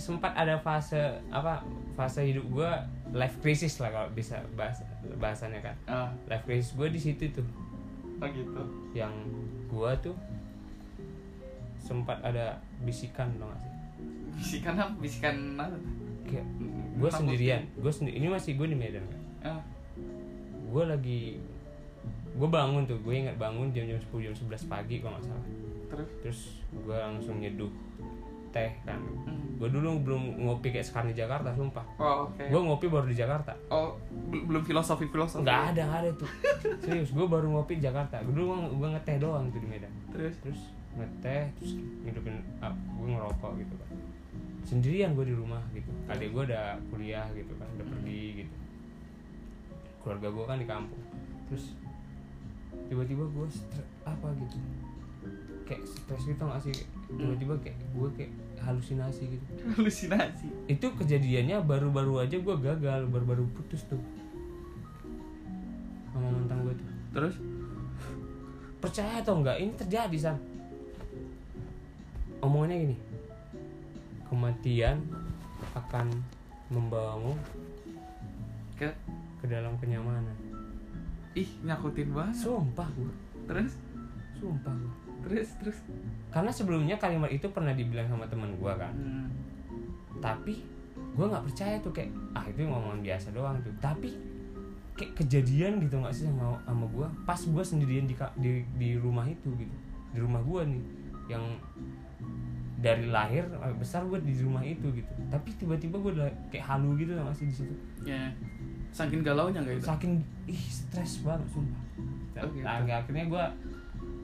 sempat 0.00 0.32
ada 0.32 0.56
fase 0.58 0.98
apa 1.28 1.60
fase 1.92 2.24
hidup 2.24 2.46
gue 2.48 2.70
life 3.12 3.36
crisis 3.42 3.78
lah 3.82 3.90
kalau 3.90 4.08
bisa 4.14 4.38
bahas 4.54 4.78
bahasannya 5.18 5.60
kan. 5.60 5.76
Ah, 5.90 6.08
life 6.30 6.46
crisis 6.46 6.72
gue 6.78 6.88
di 6.88 7.00
situ 7.02 7.26
tuh 7.34 7.44
oh 8.18 8.28
gitu. 8.28 8.62
yang 8.94 9.14
gue 9.68 9.90
tuh 10.02 10.16
sempat 11.78 12.20
ada 12.20 12.58
bisikan 12.82 13.30
dong 13.38 13.54
sih? 13.62 13.72
Bisikan 14.38 14.74
apa? 14.76 14.92
Bisikan 14.98 15.36
apa? 15.56 15.78
kayak 16.28 16.44
gue 17.00 17.08
sendirian. 17.08 17.64
gue 17.72 17.88
sendiri 17.88 18.20
ini 18.20 18.28
masih 18.28 18.52
gue 18.60 18.68
di 18.68 18.76
Medan 18.76 19.00
kan 19.08 19.20
Ah, 19.38 19.62
gue 20.68 20.84
lagi 20.84 21.38
gue 22.38 22.48
bangun 22.48 22.86
tuh. 22.86 22.98
Gue 23.02 23.22
ingat 23.22 23.34
bangun 23.38 23.70
jam 23.74 23.86
jam 23.86 23.98
10 23.98 24.26
jam 24.30 24.34
11 24.34 24.70
pagi 24.70 25.02
kalau 25.02 25.18
nggak 25.18 25.26
salah. 25.26 25.46
Terus? 25.90 26.10
Terus 26.22 26.40
gue 26.70 26.96
langsung 26.98 27.36
nyeduh 27.42 27.70
teh 28.50 28.70
kan. 28.84 28.98
Hmm. 28.98 29.58
gue 29.58 29.68
dulu 29.74 29.98
belum 30.06 30.22
ngopi 30.46 30.70
kayak 30.70 30.86
sekarang 30.86 31.10
di 31.10 31.18
Jakarta 31.18 31.50
sumpah. 31.50 31.82
Oh, 31.98 32.30
oke. 32.30 32.46
gue 32.46 32.60
ngopi 32.62 32.86
baru 32.86 33.06
di 33.10 33.16
Jakarta. 33.18 33.52
Oh, 33.74 33.98
bel- 34.30 34.46
belum 34.46 34.62
filosofi 34.62 35.10
filosofi. 35.10 35.42
nggak 35.42 35.62
ada 35.74 35.82
nggak 35.82 36.00
ada 36.06 36.10
tuh. 36.14 36.30
Serius 36.86 37.10
gue 37.10 37.26
baru 37.26 37.50
ngopi 37.50 37.82
di 37.82 37.84
Jakarta. 37.84 38.22
Gue 38.22 38.38
dulu 38.38 38.54
gue 38.78 38.88
ngeteh 38.94 39.18
doang 39.18 39.50
tuh 39.50 39.58
di 39.58 39.66
Medan. 39.66 39.90
Terus? 40.14 40.34
Terus 40.40 40.60
ngeteh 40.94 41.50
terus 41.58 41.72
ngidupin 42.06 42.38
ah, 42.62 42.70
gue 42.70 43.08
ngerokok 43.10 43.52
gitu 43.58 43.74
kan. 43.74 43.88
Sendirian 44.62 45.10
gue 45.18 45.26
di 45.26 45.34
rumah 45.34 45.62
gitu. 45.74 45.90
Adik 46.06 46.30
gue 46.30 46.42
udah 46.54 46.78
kuliah 46.94 47.26
gitu 47.34 47.52
kan 47.58 47.66
udah 47.78 47.86
pergi 47.98 48.24
gitu. 48.46 48.54
Keluarga 50.06 50.28
gue 50.30 50.44
kan 50.46 50.56
di 50.62 50.66
kampung. 50.70 51.02
Terus 51.50 51.74
tiba-tiba 52.86 53.26
gue 53.26 53.46
apa 54.06 54.28
gitu. 54.38 54.56
Kayak 55.66 55.82
stres 55.82 56.22
gitu 56.24 56.42
gak 56.46 56.62
sih 56.62 56.72
tiba-tiba 57.16 57.54
kayak 57.64 57.78
gue 57.96 58.08
kayak 58.20 58.32
halusinasi 58.60 59.22
gitu. 59.32 59.48
Halusinasi. 59.78 60.46
itu 60.68 60.86
kejadiannya 60.92 61.64
baru-baru 61.64 62.20
aja 62.20 62.36
gue 62.36 62.56
gagal 62.60 63.08
baru-baru 63.08 63.48
putus 63.56 63.86
tuh. 63.88 64.00
Sama 66.12 66.28
mantan 66.28 66.58
gue 66.68 66.74
tuh. 66.76 66.88
Terus? 67.16 67.34
Percaya 68.78 69.24
atau 69.24 69.40
enggak 69.40 69.56
ini 69.58 69.72
terjadi 69.72 70.16
san 70.20 70.36
omongannya 72.44 72.76
gini. 72.92 72.96
Kematian 74.28 75.00
akan 75.72 76.12
membawamu 76.68 77.32
ke? 78.76 78.92
ke 79.38 79.46
dalam 79.46 79.78
kenyamanan. 79.80 80.36
Ih 81.38 81.48
nyakutin 81.62 82.10
banget. 82.10 82.34
sumpah 82.42 82.90
gue 82.98 83.14
Terus? 83.46 83.78
Sumpah 84.42 84.74
gue 84.74 85.07
terus 85.20 85.48
terus. 85.56 85.78
karena 86.28 86.48
sebelumnya 86.48 86.96
kalimat 86.96 87.28
itu 87.28 87.46
pernah 87.48 87.72
dibilang 87.72 88.06
sama 88.06 88.24
teman 88.24 88.52
gue 88.52 88.72
kan 88.72 88.92
Hmm. 88.92 89.28
tapi 90.18 90.62
gue 91.14 91.24
nggak 91.24 91.44
percaya 91.44 91.76
tuh 91.78 91.90
kayak 91.90 92.10
ah 92.32 92.44
itu 92.44 92.62
ngomongan 92.62 93.00
biasa 93.00 93.30
doang 93.30 93.58
tuh 93.60 93.74
tapi 93.78 94.14
kayak 94.94 95.14
kejadian 95.14 95.78
gitu 95.78 95.94
nggak 95.96 96.10
sih 96.10 96.26
sama 96.26 96.58
sama 96.60 96.86
gue 96.86 97.06
pas 97.24 97.38
gue 97.38 97.64
sendirian 97.64 98.04
di, 98.04 98.14
di 98.36 98.50
di 98.74 98.90
rumah 98.94 99.24
itu 99.24 99.50
gitu 99.54 99.76
di 100.08 100.18
rumah 100.18 100.40
gue 100.40 100.62
nih 100.68 100.82
yang 101.28 101.44
dari 102.78 103.06
lahir 103.06 103.42
sampai 103.44 103.74
besar 103.74 104.06
gue 104.06 104.18
di 104.20 104.38
rumah 104.38 104.62
itu 104.62 104.86
gitu 104.92 105.10
tapi 105.28 105.50
tiba-tiba 105.52 105.98
gue 105.98 106.12
udah 106.14 106.30
kayak 106.48 106.62
halu 106.64 106.94
gitu 106.94 107.10
nggak 107.10 107.34
sih 107.34 107.46
di 107.46 107.54
situ 107.54 107.74
Ya. 108.02 108.30
Saking 108.88 109.20
galaunya 109.20 109.60
enggak 109.60 109.78
itu? 109.78 109.84
saking 109.84 110.14
ih 110.46 110.62
stres 110.64 111.20
banget 111.20 111.44
sumpah 111.52 111.82
gitu. 111.92 112.64
Nah, 112.64 112.80
akhirnya 112.80 113.26
gue 113.26 113.44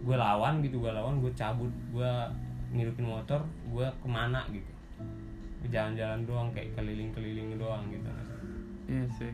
gue 0.05 0.17
lawan 0.17 0.61
gitu 0.61 0.79
gue 0.79 0.93
lawan 0.93 1.19
gue 1.19 1.33
cabut 1.33 1.73
gue 1.91 2.11
ngidupin 2.71 3.07
motor 3.07 3.41
gue 3.67 3.87
ke 3.89 4.07
mana 4.07 4.45
gitu 4.49 4.71
jalan-jalan 5.65 6.21
doang 6.23 6.49
kayak 6.53 6.77
keliling-keliling 6.77 7.57
doang 7.57 7.89
gitu 7.89 8.09
Iya 8.85 9.09
sih. 9.17 9.33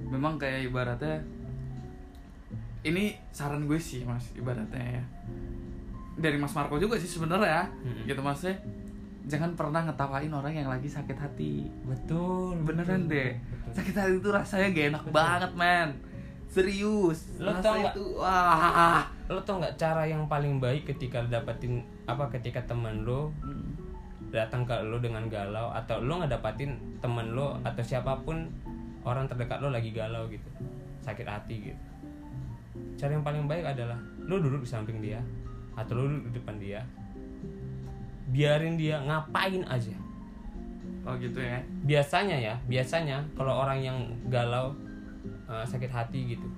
Memang 0.00 0.40
kayak 0.40 0.72
ibaratnya 0.72 1.20
ini 2.80 3.12
saran 3.28 3.68
gue 3.68 3.76
sih 3.76 4.00
Mas 4.00 4.32
ibaratnya 4.32 4.80
ya. 4.96 5.04
Dari 6.16 6.40
Mas 6.40 6.56
Marco 6.56 6.80
juga 6.80 6.96
sih 6.96 7.04
sebenarnya 7.04 7.68
Mm-mm. 7.84 8.08
gitu 8.08 8.24
maksudnya 8.24 8.56
jangan 9.28 9.52
pernah 9.52 9.84
ngetawain 9.84 10.32
orang 10.32 10.56
yang 10.56 10.72
lagi 10.72 10.88
sakit 10.88 11.14
hati. 11.14 11.68
betul 11.84 12.56
Beneran 12.64 13.04
betul, 13.04 13.12
deh. 13.12 13.30
betul. 13.36 13.72
Sakit 13.76 13.92
hati 13.94 14.12
itu 14.16 14.28
rasanya 14.32 14.66
gak 14.72 14.86
enak 14.88 15.02
Betul. 15.04 15.14
banget, 15.14 15.52
men. 15.52 15.88
Serius. 16.48 17.28
Lo 17.36 17.52
tau 17.60 17.76
nggak? 17.76 17.94
itu 17.94 18.04
wah. 18.16 19.04
lo 19.28 19.40
tau 19.44 19.60
nggak 19.60 19.76
cara 19.76 20.08
yang 20.08 20.24
paling 20.24 20.56
baik 20.56 20.88
ketika 20.88 21.20
lo 21.20 21.28
dapetin 21.28 21.84
apa 22.04 22.32
ketika 22.32 22.64
teman 22.64 23.04
lo 23.04 23.28
Hmm. 23.44 23.76
datang 24.28 24.64
ke 24.64 24.72
lo 24.84 24.96
dengan 24.96 25.24
galau 25.28 25.68
atau 25.70 26.00
lo 26.00 26.20
ngedapatin 26.20 26.72
temen 27.00 27.32
lo 27.32 27.56
atau 27.60 27.80
siapa 27.80 28.16
pun 28.24 28.48
orang 29.04 29.24
terdekat 29.24 29.60
lo 29.60 29.68
lagi 29.68 29.88
galau 29.88 30.28
gitu 30.28 30.44
sakit 31.00 31.24
hati 31.24 31.72
gitu 31.72 31.82
cara 32.96 33.12
yang 33.12 33.24
paling 33.24 33.44
baik 33.44 33.64
adalah 33.64 33.96
lo 34.20 34.36
duduk 34.36 34.64
di 34.64 34.68
samping 34.68 35.00
dia 35.00 35.20
atau 35.76 35.96
lo 35.96 36.08
duduk 36.08 36.28
di 36.28 36.32
depan 36.36 36.56
dia 36.56 36.80
biarin 38.28 38.76
dia 38.76 39.00
ngapain 39.00 39.64
aja 39.64 39.96
Oh 41.04 41.16
gitu 41.16 41.40
ya. 41.40 41.60
biasanya 41.88 42.36
ya 42.36 42.54
biasanya 42.64 43.24
kalau 43.32 43.64
orang 43.64 43.80
yang 43.80 43.96
galau 44.28 44.76
eh, 45.48 45.64
sakit 45.64 45.90
hati 45.90 46.36
gitu. 46.36 46.48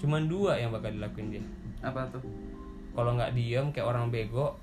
Cuman 0.00 0.26
dua 0.26 0.56
yang 0.58 0.72
bakal 0.72 0.90
dilakuin 0.90 1.30
dia. 1.30 1.44
Apa 1.84 2.08
tuh? 2.08 2.24
kalau 2.94 3.18
nggak 3.18 3.34
diem 3.34 3.66
kayak 3.74 3.90
orang 3.90 4.06
bego 4.06 4.54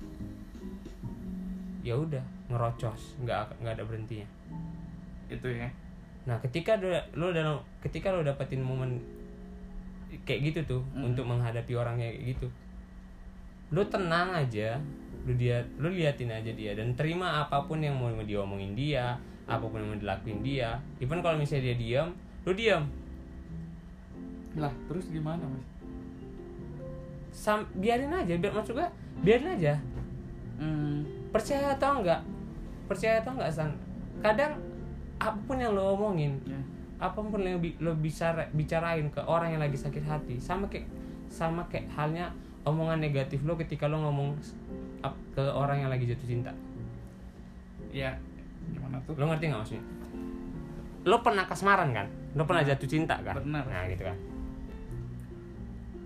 ya 1.84 1.92
udah 1.92 2.24
ngerocos. 2.48 3.20
Nggak 3.20 3.60
nggak 3.60 3.72
ada 3.76 3.84
berhentinya. 3.84 4.28
Itu 5.28 5.48
ya. 5.52 5.68
nah 6.22 6.38
ketika 6.38 6.78
lo 7.18 7.34
dalam 7.34 7.58
ketika 7.82 8.14
lo 8.14 8.22
dapetin 8.22 8.62
momen 8.62 9.02
kayak 10.22 10.54
gitu 10.54 10.78
tuh 10.78 10.82
Hmm. 10.94 11.10
untuk 11.10 11.26
menghadapi 11.26 11.74
orang 11.74 11.98
kayak 11.98 12.36
gitu 12.36 12.46
lo 13.74 13.82
tenang 13.88 14.32
aja. 14.32 14.78
Lo 15.28 15.32
dia 15.36 15.60
lo 15.76 15.90
liatin 15.90 16.30
aja 16.30 16.50
dia 16.54 16.72
dan 16.72 16.94
terima 16.96 17.42
apa 17.42 17.66
pun 17.66 17.82
yang 17.84 17.98
mau 17.98 18.08
diomongin 18.22 18.72
dia 18.72 19.18
apa 19.44 19.64
pun 19.66 19.82
yang 19.82 19.90
mau 19.92 20.00
dilakuin 20.00 20.40
dia. 20.40 20.78
Even 21.02 21.20
kalau 21.20 21.36
misalnya 21.36 21.74
dia 21.74 21.76
diam 21.76 22.08
lo 22.48 22.52
diam 22.56 22.86
Lah, 24.56 24.72
terus 24.88 25.08
gimana, 25.08 25.44
Mas? 25.48 25.64
Sam, 27.32 27.64
biarin 27.80 28.12
aja 28.12 28.36
biar 28.36 28.52
maksud 28.52 28.76
gue 28.76 28.88
biarin 29.24 29.56
aja. 29.56 29.80
Hmm. 30.60 31.02
percaya 31.32 31.74
atau 31.74 31.98
enggak? 32.04 32.20
Percaya 32.86 33.24
atau 33.24 33.32
enggak 33.34 33.50
san? 33.50 33.72
Kadang 34.20 34.60
apa 35.16 35.40
pun 35.48 35.56
yang 35.56 35.72
lo 35.72 35.96
omongin 35.96 36.36
Ya. 36.44 36.60
apa 37.00 37.18
pun 37.18 37.40
yang 37.40 37.58
lo 37.80 37.96
bisa 37.96 38.36
bicarain 38.52 39.08
ke 39.08 39.18
orang 39.24 39.56
yang 39.56 39.62
lagi 39.64 39.80
sakit 39.80 40.04
hati 40.04 40.36
sama 40.38 40.68
kayak 40.68 40.86
sama 41.32 41.64
kayak 41.72 41.88
halnya 41.96 42.30
omongan 42.68 43.00
negatif 43.00 43.42
lo 43.48 43.56
ketika 43.56 43.88
lo 43.88 43.98
ngomong 44.04 44.36
ke 45.32 45.40
orang 45.40 45.80
yang 45.82 45.90
lagi 45.90 46.04
jatuh 46.04 46.28
cinta. 46.28 46.52
Ya 47.90 48.12
gimana 48.68 49.00
tuh? 49.08 49.16
Lo 49.16 49.24
ngerti 49.32 49.48
nggak 49.48 49.60
maksudnya? 49.64 49.84
Lo 51.08 51.24
pernah 51.24 51.48
kasmaran 51.48 51.90
kan? 51.96 52.06
Lo 52.36 52.44
pernah 52.44 52.62
jatuh 52.62 52.86
cinta 52.86 53.16
kan? 53.24 53.40
Pernah. 53.40 53.64
nah 53.64 53.88
gitu 53.88 54.04
kan 54.04 54.31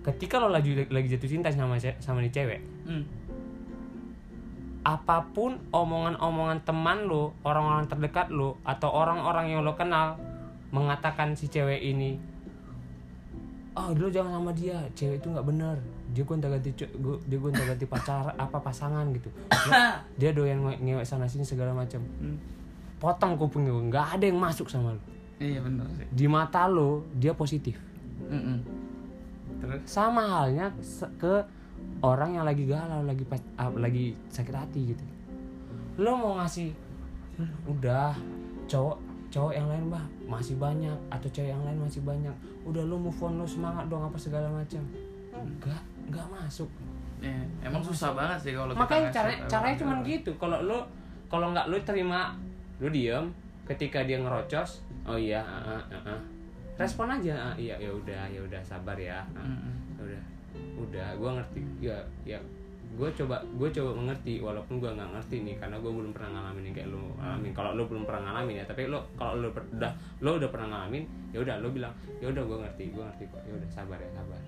ketika 0.07 0.39
lo 0.39 0.49
lagi 0.49 0.87
lagi 0.87 1.09
jatuh 1.11 1.27
cinta 1.27 1.51
sama 1.51 1.75
sama 1.99 2.23
nih 2.23 2.31
cewek 2.31 2.61
hmm. 2.87 3.05
apa 4.87 5.27
pun 5.35 5.59
omongan-omongan 5.75 6.63
teman 6.63 7.11
lo, 7.11 7.35
orang-orang 7.43 7.91
terdekat 7.91 8.31
lo, 8.31 8.55
atau 8.63 8.87
orang-orang 8.95 9.51
yang 9.51 9.67
lo 9.67 9.75
kenal 9.75 10.15
mengatakan 10.71 11.35
si 11.35 11.51
cewek 11.51 11.83
ini, 11.83 12.15
oh 13.75 13.91
dulu 13.91 14.07
jangan 14.07 14.39
sama 14.39 14.55
dia, 14.55 14.79
cewek 14.95 15.19
itu 15.19 15.27
nggak 15.27 15.43
bener, 15.43 15.75
dia 16.15 16.23
gonta 16.23 16.47
ganti 16.47 16.71
dia 17.27 17.39
gonta 17.43 17.67
ganti 17.67 17.83
pacar 17.83 18.31
apa 18.47 18.63
pasangan 18.63 19.11
gitu, 19.11 19.27
dia 20.23 20.31
doyan 20.31 20.63
nge- 20.63 20.79
ngewek 20.79 21.03
sana 21.03 21.27
sini 21.27 21.43
segala 21.43 21.75
macam, 21.75 21.99
Hmm. 22.23 22.39
potong 23.03 23.35
kuping 23.35 23.67
lo, 23.67 23.83
nggak 23.91 24.23
ada 24.23 24.25
yang 24.31 24.39
masuk 24.39 24.71
sama 24.71 24.95
lo, 24.95 25.03
iya 25.43 25.59
bener 25.59 25.83
sih 25.99 26.07
di 26.15 26.27
mata 26.31 26.71
lo 26.71 27.03
dia 27.11 27.35
positif, 27.35 27.75
Mm-mm. 28.31 28.63
Terus? 29.67 29.83
Sama 29.85 30.23
halnya 30.23 30.71
ke 31.19 31.35
orang 32.01 32.33
yang 32.33 32.45
lagi 32.47 32.65
galau 32.65 33.03
lagi 33.03 33.27
pas- 33.27 33.51
ah, 33.57 33.69
lagi 33.75 34.15
sakit 34.31 34.55
hati 34.55 34.95
gitu. 34.95 35.05
Lo 35.99 36.15
mau 36.15 36.39
ngasih 36.39 36.71
udah 37.67 38.15
cowok 38.65 38.97
cowok 39.29 39.53
yang 39.53 39.69
lain 39.69 39.93
bah 39.93 40.01
masih 40.25 40.57
banyak 40.57 40.97
atau 41.13 41.29
cewek 41.29 41.53
yang 41.53 41.63
lain 41.67 41.77
masih 41.77 42.01
banyak. 42.01 42.33
Udah 42.65 42.83
lo 42.87 42.97
move 42.97 43.19
on 43.21 43.37
lo 43.37 43.45
semangat 43.45 43.85
dong 43.91 44.01
apa 44.01 44.17
segala 44.17 44.49
macam. 44.49 44.81
Enggak 45.35 45.83
enggak 46.09 46.27
masuk. 46.31 46.71
Ya, 47.21 47.33
emang 47.65 47.81
susah 47.81 48.13
banget 48.13 48.39
sih 48.45 48.53
kalau 48.53 48.77
makanya 48.77 49.09
cara 49.09 49.33
caranya 49.49 49.77
cuman 49.77 49.99
galau. 50.01 50.09
gitu. 50.09 50.31
Kalau 50.37 50.59
lo 50.65 50.79
kalau 51.27 51.53
nggak 51.53 51.67
lo 51.69 51.77
terima 51.83 52.33
lo 52.79 52.89
diem. 52.89 53.27
Ketika 53.67 54.07
dia 54.07 54.23
ngerocos 54.23 54.87
oh 55.11 55.19
iya 55.19 55.43
ah, 55.43 55.75
ah, 55.75 55.83
ah, 55.91 56.15
ah. 56.15 56.21
Respon 56.77 57.09
aja. 57.11 57.35
Ah, 57.43 57.55
iya 57.57 57.75
ya 57.77 57.89
udah 57.89 58.23
ya 58.27 58.39
udah 58.39 58.61
sabar 58.61 58.95
ya. 58.95 59.25
Ah 59.33 59.43
Mm-mm. 59.43 59.75
udah. 59.99 60.23
Udah 60.79 61.09
gue 61.13 61.31
ngerti. 61.33 61.61
Ya 61.81 61.97
ya 62.25 62.39
gue 62.87 63.09
coba 63.13 63.37
gue 63.53 63.69
coba 63.71 63.91
mengerti 63.93 64.41
walaupun 64.41 64.79
gue 64.79 64.89
nggak 64.89 65.11
ngerti 65.11 65.37
nih 65.43 65.57
karena 65.57 65.77
gue 65.77 65.91
belum 65.91 66.17
pernah 66.17 66.33
ngalamin 66.33 66.65
yang 66.65 66.75
kayak 66.75 66.89
lo 66.89 67.13
alamin 67.19 67.53
kalau 67.53 67.77
lo 67.77 67.85
belum 67.85 68.09
pernah 68.09 68.23
ngalamin 68.25 68.57
ya 68.57 68.65
tapi 68.65 68.89
lo 68.89 69.05
kalau 69.13 69.37
lo 69.37 69.53
per- 69.53 69.69
udah 69.69 69.93
lo 70.21 70.41
udah 70.41 70.49
pernah 70.49 70.69
ngalamin 70.71 71.05
ya 71.29 71.39
udah 71.39 71.61
lo 71.61 71.69
bilang 71.69 71.93
ya 72.17 72.31
udah 72.31 72.41
gue 72.41 72.57
ngerti 72.57 72.85
gue 72.89 73.05
ngerti 73.05 73.25
kok. 73.29 73.43
Ya 73.43 73.53
udah 73.53 73.69
sabar 73.69 73.99
ya 73.99 74.09
sabar. 74.13 74.41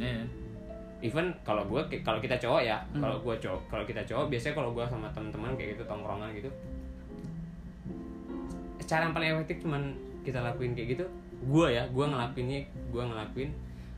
Iya. 0.00 0.24
even 1.00 1.26
kalau 1.42 1.64
gue 1.64 1.80
kalau 2.00 2.20
kita 2.20 2.36
cowok 2.36 2.60
ya 2.62 2.76
Hmm. 2.92 3.00
kalau 3.00 3.16
gue 3.18 3.34
cowok 3.36 3.60
kalau 3.68 3.84
kita 3.84 4.00
cowok 4.04 4.28
biasanya 4.28 4.54
kalau 4.54 4.70
gue 4.70 4.84
sama 4.86 5.08
teman-teman 5.10 5.52
kayak 5.56 5.68
gitu 5.74 5.84
tongkrongan 5.84 6.28
gitu 6.32 6.48
cara 8.82 9.06
yang 9.06 9.14
paling 9.14 9.30
efektif 9.34 9.56
cuman 9.62 9.82
kita 10.20 10.40
lakuin 10.40 10.72
kayak 10.72 10.88
gitu 10.94 11.04
gue 11.40 11.66
ya 11.70 11.88
gue 11.88 12.04
ngelakuinnya 12.04 12.60
gue 12.92 13.02
ngelakuin 13.02 13.50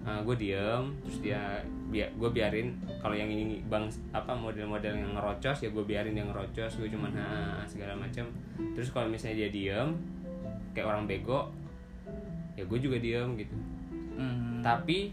gue 0.03 0.35
diem 0.35 0.85
terus 1.07 1.19
dia 1.23 1.63
biar 1.87 2.11
gue 2.19 2.31
biarin 2.31 2.75
kalau 2.99 3.15
yang 3.15 3.31
ini 3.31 3.63
bang 3.71 3.87
apa 4.11 4.35
model-model 4.35 4.99
yang 4.99 5.15
ngerocos 5.15 5.63
ya 5.63 5.71
gue 5.71 5.85
biarin 5.87 6.19
yang 6.19 6.27
ngerocos 6.31 6.75
gue 6.75 6.91
cuman 6.91 7.15
ha 7.15 7.63
segala 7.65 7.95
macam 7.95 8.27
terus 8.75 8.91
kalau 8.91 9.07
misalnya 9.07 9.47
dia 9.47 9.51
diem 9.51 9.95
kayak 10.75 10.91
orang 10.91 11.07
bego 11.07 11.55
ya 12.55 12.67
gue 12.67 12.79
juga 12.79 12.99
diem 12.99 13.39
gitu 13.39 13.55
Hmm. 14.13 14.61
tapi 14.61 15.09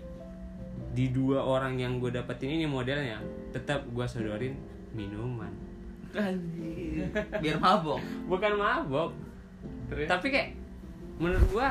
di 0.91 1.07
dua 1.07 1.39
orang 1.39 1.79
yang 1.79 2.03
gue 2.03 2.11
dapetin 2.11 2.51
ini 2.51 2.67
modelnya 2.67 3.15
tetap 3.55 3.79
gue 3.87 4.03
sodorin 4.03 4.51
minuman 4.91 5.47
Anjir. 6.11 7.07
biar 7.39 7.57
mabok 7.63 8.03
bukan 8.27 8.59
mabok 8.59 9.15
Terus? 9.87 10.11
tapi 10.11 10.35
kayak 10.35 10.51
menurut 11.15 11.47
gue 11.47 11.67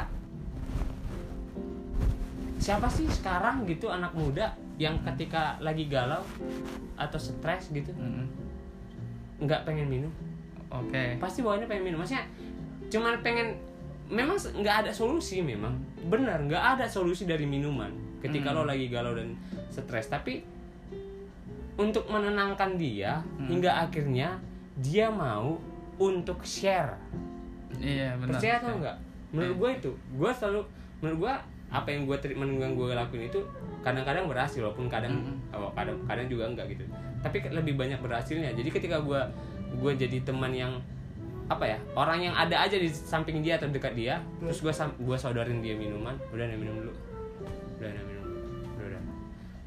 siapa 2.59 2.91
sih 2.91 3.07
sekarang 3.07 3.65
gitu 3.71 3.87
anak 3.89 4.11
muda 4.19 4.53
yang 4.79 4.99
ketika 5.07 5.59
lagi 5.63 5.87
galau 5.87 6.23
atau 6.99 7.19
stres 7.19 7.71
gitu 7.71 7.95
nggak 9.39 9.63
pengen 9.63 9.87
minum? 9.87 10.11
Oke. 10.69 11.17
Pasti 11.23 11.47
bawaannya 11.47 11.71
pengen 11.71 11.85
minum. 11.95 11.99
Maksudnya 12.03 12.27
cuman 12.91 13.23
pengen 13.23 13.55
memang 14.11 14.35
nggak 14.35 14.77
ada 14.87 14.91
solusi 14.91 15.39
memang. 15.41 15.79
Benar 16.11 16.43
nggak 16.47 16.65
ada 16.79 16.87
solusi 16.91 17.25
dari 17.25 17.47
minuman 17.47 17.91
ketika 18.19 18.51
lo 18.51 18.67
lagi 18.67 18.91
galau 18.91 19.15
dan 19.15 19.39
stres. 19.71 20.11
Tapi 20.11 20.43
untuk 21.79 22.11
menenangkan 22.11 22.75
dia 22.75 23.23
hingga 23.47 23.87
akhirnya 23.87 24.43
dia 24.75 25.07
mau 25.07 25.63
untuk 26.03 26.43
share. 26.43 26.99
Iya 27.79 28.19
benar. 28.19 28.39
Percaya 28.39 28.55
atau 28.59 28.75
enggak 28.75 28.97
menurut 29.31 29.57
gue 29.57 29.71
itu. 29.79 29.93
Gue 30.19 30.31
selalu 30.35 30.67
menurut 30.99 31.19
gue 31.23 31.35
apa 31.69 31.93
yang 31.93 32.09
gue 32.09 32.17
treatment 32.17 32.57
yang 32.57 32.73
gue 32.73 32.97
lakuin 32.97 33.29
itu 33.29 33.41
kadang-kadang 33.85 34.25
berhasil 34.25 34.65
walaupun 34.65 34.89
kadang 34.89 35.13
Mm-mm. 35.13 35.53
oh, 35.53 35.73
kadang 35.77 36.01
kadang 36.09 36.27
juga 36.27 36.49
enggak 36.49 36.67
gitu. 36.73 36.85
Tapi 37.21 37.37
lebih 37.53 37.77
banyak 37.77 38.01
berhasilnya. 38.01 38.57
Jadi 38.57 38.69
ketika 38.73 39.05
gue 39.05 39.21
gue 39.77 39.93
jadi 40.01 40.25
teman 40.25 40.53
yang 40.57 40.81
apa 41.49 41.65
ya 41.65 41.79
orang 41.97 42.29
yang 42.29 42.35
ada 42.37 42.61
aja 42.61 42.77
di 42.77 42.89
samping 42.93 43.41
dia 43.41 43.57
atau 43.57 43.73
dekat 43.73 43.97
dia 43.97 44.21
terus 44.37 44.61
gue 44.61 44.73
gue 45.01 45.17
saudarin 45.17 45.65
dia 45.65 45.73
minuman 45.77 46.17
udah 46.33 46.45
nih 46.49 46.57
minum 46.57 46.77
dulu. 46.81 46.93
Udah 47.81 47.89
nih 47.93 48.05
minum. 48.05 48.25
Dulu 48.25 48.39
udah 48.77 48.87
udah. 48.89 49.03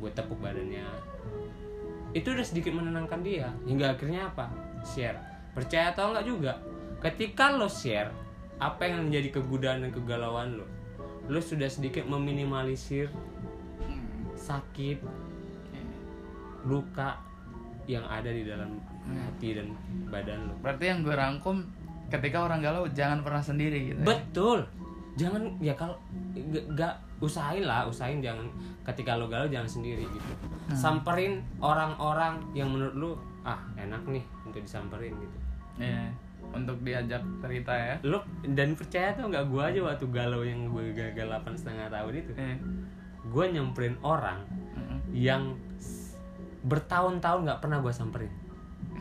Gue 0.02 0.10
tepuk 0.14 0.40
badannya. 0.42 0.86
Itu 2.18 2.34
udah 2.34 2.46
sedikit 2.46 2.74
menenangkan 2.74 3.22
dia. 3.22 3.54
Hingga 3.70 3.98
akhirnya 3.98 4.34
apa? 4.34 4.50
Share. 4.82 5.22
Percaya 5.54 5.94
atau 5.94 6.10
enggak 6.10 6.26
juga 6.26 6.54
ketika 7.02 7.58
lo 7.58 7.66
share 7.66 8.14
apa 8.62 8.86
yang 8.86 9.10
menjadi 9.10 9.42
kegudaan 9.42 9.82
dan 9.82 9.90
kegalauan 9.90 10.62
lo 10.62 10.81
lo 11.28 11.38
sudah 11.38 11.68
sedikit 11.68 12.06
meminimalisir 12.06 13.10
sakit 14.34 14.98
luka 16.64 17.18
yang 17.86 18.06
ada 18.06 18.30
di 18.30 18.46
dalam 18.46 18.78
hati 19.04 19.58
dan 19.58 19.74
badan 20.08 20.48
lo 20.48 20.54
berarti 20.62 20.86
yang 20.86 21.02
gue 21.02 21.14
rangkum 21.14 21.66
ketika 22.08 22.38
orang 22.40 22.62
galau 22.62 22.86
jangan 22.90 23.22
pernah 23.22 23.42
sendiri 23.42 23.94
gitu 23.94 24.00
ya? 24.02 24.08
betul. 24.08 24.60
Jangan 25.12 25.44
ya 25.60 25.76
kalau 25.76 25.96
g- 26.32 26.68
gak 26.72 26.96
usahain 27.20 27.64
lah 27.64 27.84
usahain 27.84 28.24
jangan 28.24 28.48
ketika 28.84 29.16
lo 29.16 29.28
galau 29.28 29.48
jangan 29.48 29.68
sendiri 29.68 30.04
gitu. 30.04 30.32
Samperin 30.72 31.40
orang-orang 31.60 32.40
yang 32.52 32.72
menurut 32.72 32.96
lu 32.96 33.12
ah 33.44 33.60
enak 33.76 34.00
nih 34.08 34.24
untuk 34.44 34.64
disamperin 34.64 35.12
gitu. 35.16 35.38
Iya, 35.80 36.12
untuk 36.52 36.78
diajak 36.84 37.24
cerita 37.40 37.74
ya. 37.74 37.96
Lo 38.04 38.24
dan 38.44 38.76
percaya 38.76 39.16
tuh 39.16 39.32
nggak 39.32 39.46
gua 39.48 39.72
aja 39.72 39.80
waktu 39.84 40.06
galau 40.12 40.44
yang 40.44 40.68
gue 40.68 40.92
gagal 40.94 41.28
delapan 41.28 41.54
setengah 41.56 41.88
tahun 41.90 42.14
itu. 42.16 42.32
Iya. 42.36 42.56
gue 43.22 43.46
nyamperin 43.54 43.96
orang 44.02 44.42
Mm-mm. 44.74 44.98
yang 45.14 45.54
bertahun-tahun 46.66 47.46
nggak 47.46 47.62
pernah 47.62 47.78
gue 47.80 47.94
samperin. 47.94 48.34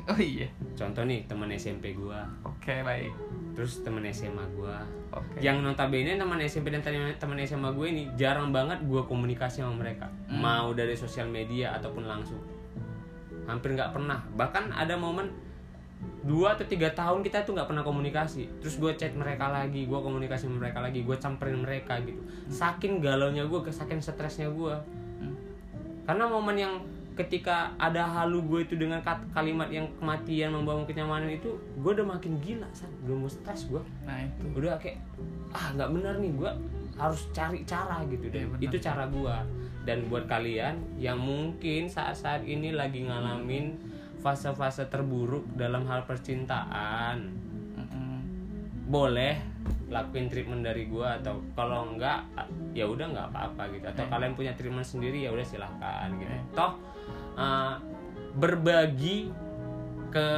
Oh 0.09 0.21
iya. 0.21 0.49
Contoh 0.75 1.05
nih 1.05 1.29
teman 1.29 1.53
SMP 1.53 1.93
gua. 1.93 2.25
Oke 2.43 2.83
baik. 2.83 3.13
Terus 3.53 3.85
teman 3.85 4.07
SMA 4.11 4.43
gua. 4.57 4.81
Oke. 5.13 5.43
Yang 5.43 5.67
notabene 5.67 6.17
teman 6.17 6.41
SMP 6.43 6.73
dan 6.73 6.83
teman 7.17 7.39
SMA 7.45 7.71
gue 7.75 7.87
ini 7.91 8.03
jarang 8.17 8.55
banget 8.55 8.81
gue 8.87 9.03
komunikasi 9.05 9.61
sama 9.61 9.77
mereka. 9.77 10.09
Hmm. 10.31 10.41
mau 10.41 10.69
dari 10.73 10.95
sosial 10.97 11.29
media 11.29 11.77
ataupun 11.77 12.07
langsung. 12.07 12.41
Hampir 13.45 13.75
nggak 13.75 13.93
pernah. 13.93 14.23
Bahkan 14.35 14.73
ada 14.73 14.95
momen 14.95 15.50
dua 16.21 16.53
atau 16.53 16.69
tiga 16.69 16.93
tahun 16.93 17.25
kita 17.25 17.49
tuh 17.49 17.57
nggak 17.57 17.69
pernah 17.69 17.85
komunikasi. 17.85 18.45
Terus 18.61 18.77
gue 18.77 18.93
chat 18.97 19.13
mereka 19.17 19.49
lagi 19.49 19.89
gue 19.89 20.01
komunikasi 20.01 20.49
sama 20.49 20.69
mereka 20.69 20.85
lagi 20.85 21.01
gue 21.05 21.17
camperin 21.17 21.61
mereka 21.61 21.97
gitu. 22.05 22.21
Saking 22.53 23.01
galaunya 23.01 23.49
gue 23.49 23.61
saking 23.69 24.01
stresnya 24.05 24.49
gue 24.53 24.77
Hmm. 25.21 25.37
karena 26.09 26.25
momen 26.25 26.57
yang 26.57 26.75
ketika 27.13 27.77
ada 27.77 28.09
halu 28.09 28.41
gue 28.49 28.65
itu 28.65 28.81
dengan 28.81 29.05
kalimat 29.37 29.69
yang 29.69 29.85
kematian 30.01 30.49
membangun 30.49 30.89
kenyamanan 30.89 31.29
itu 31.29 31.53
gue 31.77 31.91
udah 31.93 32.17
makin 32.17 32.41
gila 32.41 32.65
san. 32.73 32.89
Udah 33.05 33.17
mau 33.21 33.29
stres 33.29 33.69
gue 33.69 33.83
nah 34.09 34.17
itu. 34.25 34.45
Udah 34.57 34.81
kayak 34.81 34.97
ah 35.53 35.77
nggak 35.77 35.93
benar 35.93 36.17
nih 36.17 36.33
gue 36.33 36.51
harus 36.97 37.29
cari 37.37 37.61
cara 37.69 38.01
gitu. 38.09 38.33
Dan 38.33 38.57
benar. 38.57 38.65
itu 38.65 38.77
cara 38.81 39.05
gue 39.09 39.37
dan 39.85 40.09
buat 40.09 40.25
kalian 40.29 40.77
yang 41.01 41.17
mungkin 41.17 41.89
saat-saat 41.89 42.45
ini 42.45 42.73
lagi 42.73 43.05
ngalamin 43.05 43.77
fase-fase 44.21 44.87
terburuk 44.93 45.49
dalam 45.57 45.89
hal 45.89 46.05
percintaan. 46.05 47.33
Boleh 48.91 49.39
lakuin 49.91 50.31
treatment 50.31 50.63
dari 50.63 50.87
gue 50.87 51.03
atau 51.03 51.43
kalau 51.59 51.95
enggak 51.95 52.23
ya 52.75 52.87
udah 52.87 53.07
nggak 53.11 53.27
apa-apa 53.35 53.63
gitu. 53.75 53.87
Atau 53.91 54.05
kalian 54.07 54.33
punya 54.39 54.53
treatment 54.55 54.87
sendiri 54.87 55.27
ya 55.27 55.31
udah 55.35 55.47
silahkan 55.47 56.11
gitu. 56.15 56.35
Toh 56.55 56.79
uh, 57.39 57.75
berbagi 58.39 59.31
ke 60.11 60.29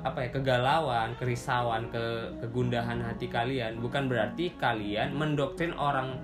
apa 0.00 0.24
ya 0.24 0.28
kegalauan 0.32 1.12
kerisauan 1.20 1.92
ke 1.92 2.32
kegundahan 2.44 3.00
hati 3.00 3.28
kalian. 3.28 3.80
Bukan 3.80 4.08
berarti 4.08 4.56
kalian 4.56 5.12
mendoktrin 5.12 5.76
orang 5.76 6.16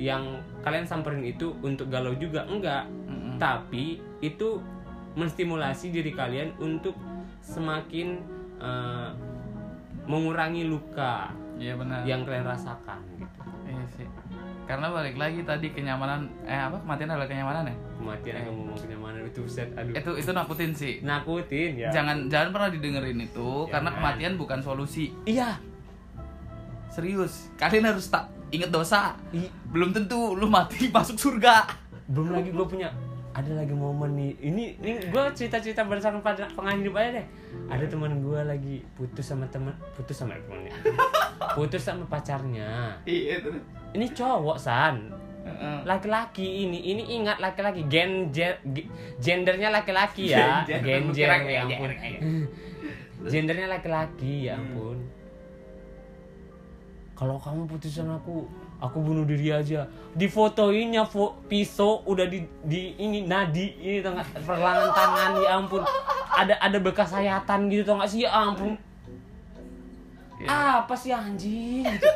yang 0.00 0.40
kalian 0.64 0.88
samperin 0.88 1.20
itu 1.20 1.52
untuk 1.60 1.92
galau 1.92 2.16
juga. 2.16 2.48
Enggak. 2.48 2.88
Mm-mm. 2.88 3.36
tapi 3.36 4.00
itu 4.20 4.60
menstimulasi 5.12 5.90
diri 5.90 6.12
kalian 6.12 6.54
untuk 6.56 6.94
semakin 7.40 8.20
eh, 8.58 9.10
mengurangi 10.04 10.64
luka 10.64 11.30
iya 11.56 11.74
benar. 11.74 12.02
yang 12.02 12.22
kalian 12.22 12.46
rasakan 12.46 13.00
gitu. 13.16 13.40
Iya 13.66 13.84
sih. 13.94 14.06
Karena 14.64 14.86
balik 14.86 15.18
lagi 15.18 15.42
tadi 15.42 15.74
kenyamanan 15.74 16.30
eh 16.46 16.54
apa 16.54 16.78
kematian 16.78 17.10
adalah 17.10 17.26
kenyamanan 17.26 17.66
ya? 17.66 17.76
Kematian 17.98 18.34
yang 18.38 18.54
ngomong 18.54 18.78
kenyamanan 18.78 19.22
itu 19.24 19.42
set 19.44 19.70
aduh. 19.74 19.92
Itu 19.92 20.10
itu 20.14 20.30
nakutin 20.30 20.70
sih. 20.72 20.94
Nakutin 21.02 21.74
ya. 21.74 21.90
Jangan 21.90 22.30
jangan 22.30 22.48
pernah 22.50 22.70
didengerin 22.70 23.18
itu 23.18 23.66
karena 23.66 23.90
Jangan. 23.90 23.98
kematian 23.98 24.32
bukan 24.38 24.60
solusi. 24.62 25.10
Iya. 25.26 25.58
Serius 26.90 27.50
kalian 27.54 27.86
harus 27.88 28.06
tak 28.06 28.30
inget 28.50 28.70
dosa. 28.70 29.14
I- 29.30 29.50
belum 29.70 29.90
tentu 29.90 30.34
lu 30.34 30.46
mati 30.46 30.86
masuk 30.94 31.18
surga. 31.18 31.66
Belum 32.06 32.30
lagi 32.32 32.50
gue 32.50 32.66
punya 32.66 32.90
ada 33.30 33.52
lagi 33.54 33.70
momen 33.70 34.10
nih. 34.12 34.32
Ini 34.42 34.64
ini 34.76 34.92
gue 35.06 35.24
cerita 35.32 35.56
cerita 35.56 35.82
berdasarkan 35.82 36.18
pada 36.18 36.50
pengalaman 36.50 36.82
hidup 36.82 36.94
aja 36.94 37.10
deh. 37.16 37.26
Ada 37.66 37.84
teman 37.86 38.18
gue 38.18 38.40
lagi 38.40 38.76
putus 38.92 39.22
sama 39.24 39.46
teman 39.46 39.70
putus 39.94 40.14
sama 40.14 40.34
temannya 40.36 40.74
putus 41.56 41.78
sama 41.80 42.02
pacarnya. 42.04 42.98
Iya 43.02 43.38
ini 43.92 44.06
cowok 44.08 44.58
san. 44.58 45.14
Laki-laki 45.82 46.64
ini 46.64 46.78
ini 46.86 47.02
ingat 47.16 47.38
laki-laki 47.38 47.86
gen 47.86 48.28
gen- 48.30 48.60
ge- 48.66 48.90
gendernya 49.18 49.70
laki-laki 49.70 50.30
ya. 50.30 50.62
Gen- 50.62 50.82
gen- 50.82 51.10
genjer 51.10 51.26
kira- 51.30 51.46
ya 51.46 51.60
ampun. 51.64 51.90
gendernya 53.32 53.66
laki-laki 53.68 54.46
ya 54.46 54.54
Hmm. 54.54 54.64
ampun. 54.66 54.98
Kalau 57.14 57.36
kamu 57.36 57.68
putus 57.68 57.92
sama 57.92 58.16
aku 58.16 58.48
aku 58.80 58.98
bunuh 59.04 59.28
diri 59.28 59.52
aja. 59.52 59.86
Difotoinnya 60.16 61.04
fo 61.04 61.36
pisau 61.46 62.02
udah 62.08 62.26
di, 62.26 62.42
di 62.64 62.96
ini 62.96 63.28
nadi. 63.28 63.76
Ini 63.76 64.00
tau 64.00 64.16
nggak 64.16 64.42
pergelangan 64.42 64.90
tangan 64.96 65.30
ya 65.38 65.48
ampun. 65.60 65.82
Ada 66.32 66.54
ada 66.58 66.78
bekas 66.80 67.12
sayatan 67.12 67.68
gitu 67.68 67.82
tau 67.84 68.00
nggak 68.00 68.10
sih? 68.10 68.24
Ya 68.24 68.32
ampun. 68.32 68.74
Iya. 70.40 70.80
apa 70.80 70.94
sih 70.96 71.12
anjing? 71.12 71.84
Gitu. 71.84 72.08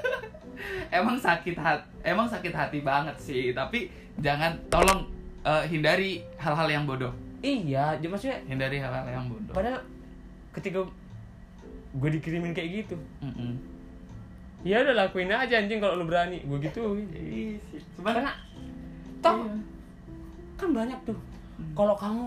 emang 0.96 1.20
sakit 1.20 1.60
hati 1.60 1.84
emang 2.00 2.24
sakit 2.24 2.52
hati 2.56 2.80
banget 2.80 3.16
sih. 3.20 3.52
Tapi 3.52 3.92
jangan 4.18 4.56
tolong 4.72 5.04
eh, 5.44 5.64
hindari 5.68 6.24
hal-hal 6.40 6.68
yang 6.72 6.88
bodoh. 6.88 7.12
Iya 7.44 8.00
maksudnya 8.08 8.40
hindari 8.48 8.80
hal-hal 8.80 9.04
yang 9.04 9.28
bodoh. 9.28 9.52
Padahal 9.52 9.84
ketika 10.56 10.80
gue 11.94 12.10
dikirimin 12.18 12.56
kayak 12.56 12.70
gitu, 12.82 12.96
Mm-mm. 13.22 13.73
Ya 14.64 14.80
udah 14.80 14.94
lakuin 14.98 15.28
aja 15.28 15.60
anjing 15.60 15.76
kalau 15.76 16.00
lu 16.00 16.04
berani, 16.04 16.40
gue 16.40 16.58
sih. 16.64 17.60
Cuman 17.94 18.12
Karena 18.12 18.32
toh 19.20 19.36
Iya. 19.38 19.54
kan 20.56 20.68
banyak 20.70 20.98
tuh. 21.04 21.18
Kalau 21.70 21.94
kamu 21.94 22.24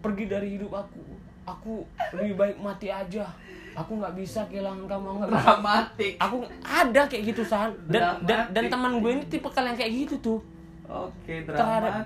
pergi 0.00 0.24
dari 0.26 0.48
hidup 0.50 0.72
aku, 0.72 1.00
aku 1.44 1.72
lebih 2.12 2.34
baik 2.34 2.56
mati 2.58 2.88
aja. 2.88 3.28
Aku 3.74 3.98
nggak 3.98 4.14
bisa 4.14 4.46
kehilangan 4.46 4.86
kamu, 4.86 5.06
nggak 5.18 5.28
bisa. 5.28 5.42
dramatik 5.44 6.12
Aku 6.16 6.36
ada 6.62 7.02
kayak 7.04 7.24
gitu 7.28 7.42
san. 7.42 7.74
Dan 7.84 8.22
dan, 8.22 8.48
dan 8.48 8.64
Dramatik. 8.64 8.70
teman 8.70 8.92
gue 8.96 9.10
ini 9.12 9.24
tipe 9.26 9.48
kalian 9.48 9.74
kayak 9.74 9.92
gitu 9.92 10.16
tuh. 10.18 10.40
oke 10.84 11.34
Terhadap 11.42 11.56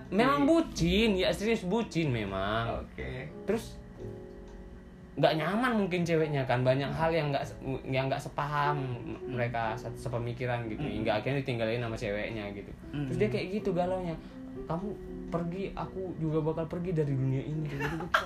dramatik 0.00 0.10
memang 0.10 0.40
bucin, 0.42 1.10
ya 1.14 1.28
serius 1.28 1.62
bucin 1.62 2.08
memang. 2.08 2.78
oke 2.78 3.10
terus 3.44 3.74
nggak 5.18 5.34
nyaman 5.34 5.72
mungkin 5.84 6.06
ceweknya 6.06 6.46
kan. 6.46 6.62
Banyak 6.62 6.90
hal 6.94 7.10
yang 7.10 7.34
nggak 7.34 7.44
yang 7.90 8.06
nggak 8.06 8.22
sepaham 8.22 8.78
mereka 9.26 9.74
se- 9.74 9.98
sepemikiran 9.98 10.64
gitu. 10.70 10.82
Hingga 10.82 11.18
akhirnya 11.18 11.42
ditinggalin 11.42 11.82
sama 11.82 11.96
ceweknya 11.98 12.44
gitu. 12.54 12.70
Terus 12.94 13.16
dia 13.18 13.28
kayak 13.28 13.46
gitu 13.58 13.70
galaunya. 13.74 14.14
Kamu 14.66 14.88
pergi 15.28 15.70
aku 15.76 16.16
juga 16.16 16.40
bakal 16.40 16.64
pergi 16.70 16.90
dari 16.94 17.12
dunia 17.12 17.42
ini. 17.44 17.66
Kayak 17.66 17.80
gitu 17.84 17.96
gitu 18.06 18.18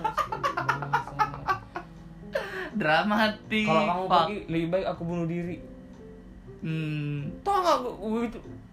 dramatik. 2.76 3.66
Kalau 3.68 3.84
kamu 3.84 4.02
pergi 4.08 4.36
lebih 4.48 4.68
baik 4.72 4.86
aku 4.88 5.02
bunuh 5.04 5.26
diri. 5.28 5.56
Hmm. 6.62 7.28
Tau 7.42 7.58
nggak 7.60 7.78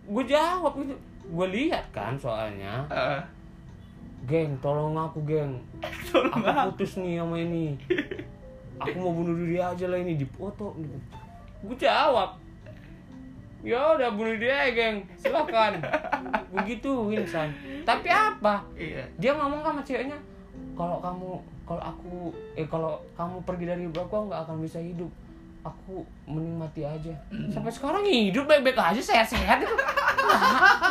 gue 0.09 0.23
jawab 0.25 0.73
gitu. 0.79 0.95
Gue 1.29 1.47
lihat 1.51 1.85
kan 1.93 2.15
soalnya. 2.17 2.85
Eh, 2.89 3.19
geng 4.27 4.57
tolong 4.59 4.97
aku 4.97 5.23
geng. 5.23 5.61
Tolong 6.11 6.43
aku 6.43 6.75
putus 6.75 6.99
nih 6.99 7.21
sama 7.21 7.35
ini. 7.39 7.79
Aku 8.79 8.95
mau 8.99 9.11
bunuh 9.11 9.35
diri 9.35 9.59
aja 9.59 9.85
lah 9.87 9.99
ini 9.99 10.15
di 10.15 10.27
foto 10.27 10.75
gitu 10.79 10.97
gue 11.59 11.75
jawab. 11.75 12.39
Ya 13.59 13.99
udah 13.99 14.15
bunuh 14.15 14.39
diri 14.39 14.51
aja 14.51 14.71
geng. 14.71 14.97
Silakan. 15.19 15.83
Begitu 16.55 17.11
Insan 17.15 17.51
tapi 17.89 18.07
apa? 18.13 18.61
Iya. 18.77 19.03
Dia 19.17 19.31
ngomong 19.33 19.65
sama 19.65 19.81
ceweknya 19.81 20.17
kalau 20.77 21.01
kamu 21.01 21.41
kalau 21.65 21.83
aku 21.83 22.13
eh 22.53 22.67
kalau 22.69 23.01
kamu 23.17 23.37
pergi 23.43 23.65
dari 23.65 23.83
aku 23.89 24.29
nggak 24.29 24.41
akan 24.45 24.57
bisa 24.61 24.79
hidup 24.79 25.09
aku 25.69 26.01
mending 26.25 26.55
mati 26.55 26.81
aja. 26.81 27.13
Sampai 27.47 27.69
sekarang 27.69 28.01
hidup 28.01 28.43
baik-baik 28.43 28.75
aja 28.75 28.97
sehat-sehat 28.99 29.61
itu. 29.61 29.75
Nggak 30.19 30.41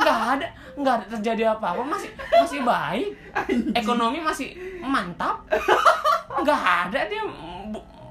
nggak 0.01 0.21
ada 0.35 0.47
nggak 0.75 0.95
ada 0.95 1.07
terjadi 1.13 1.43
apa-apa. 1.53 1.83
Masih 1.83 2.11
masih 2.33 2.61
baik. 2.63 3.09
Ekonomi 3.75 4.19
masih 4.19 4.55
mantap. 4.81 5.43
Nggak 6.39 6.63
ada 6.87 7.01
dia 7.05 7.23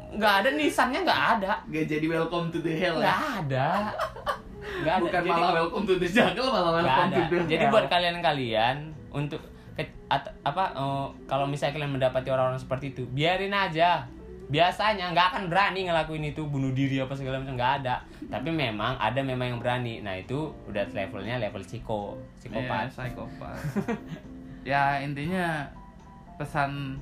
nggak 0.09 0.33
ada 0.41 0.49
nisannya 0.51 0.99
nggak 1.01 1.21
ada. 1.35 1.51
Gak 1.67 1.85
jadi 1.85 2.05
welcome 2.05 2.47
to 2.47 2.59
the 2.59 2.73
hell 2.73 2.97
nggak 2.97 3.07
ya 3.07 3.37
ada. 3.39 3.69
Nggak 4.77 4.93
ada. 4.93 5.01
Bukan 5.01 5.19
Jadi- 5.19 5.31
malah 5.31 5.51
welcome 5.53 5.85
to 5.85 5.95
the 5.95 6.07
jungle 6.07 6.49
malah 6.49 6.69
Nggak 6.75 6.83
welcome 6.83 7.07
ada. 7.07 7.17
to 7.17 7.35
the 7.37 7.47
Jadi 7.47 7.63
hell. 7.63 7.73
buat 7.73 7.85
kalian-kalian 7.87 8.75
untuk 9.09 9.41
ke- 9.73 9.93
at- 10.07 10.33
apa 10.41 10.63
eh, 10.73 11.05
kalau 11.25 11.45
misalnya 11.45 11.73
kalian 11.75 11.91
mendapati 11.93 12.27
orang-orang 12.27 12.57
seperti 12.57 12.91
itu, 12.91 13.03
biarin 13.07 13.51
aja. 13.51 14.09
Biasanya 14.47 15.11
nggak 15.11 15.27
akan 15.35 15.43
berani 15.51 15.91
ngelakuin 15.91 16.31
itu 16.31 16.47
bunuh 16.47 16.71
diri 16.71 17.03
apa 17.03 17.11
segala 17.11 17.43
macam 17.43 17.59
nggak 17.59 17.73
ada. 17.83 17.99
Tapi 18.31 18.49
memang 18.51 18.95
ada 18.95 19.19
memang 19.19 19.55
yang 19.55 19.59
berani. 19.59 19.99
Nah 19.99 20.15
itu 20.15 20.51
udah 20.71 20.87
levelnya 20.95 21.39
level 21.39 21.63
psiko, 21.63 22.15
psikopat. 22.39 22.87
psikopat. 22.91 23.59
ya 24.71 24.99
intinya 25.03 25.67
pesan 26.39 26.95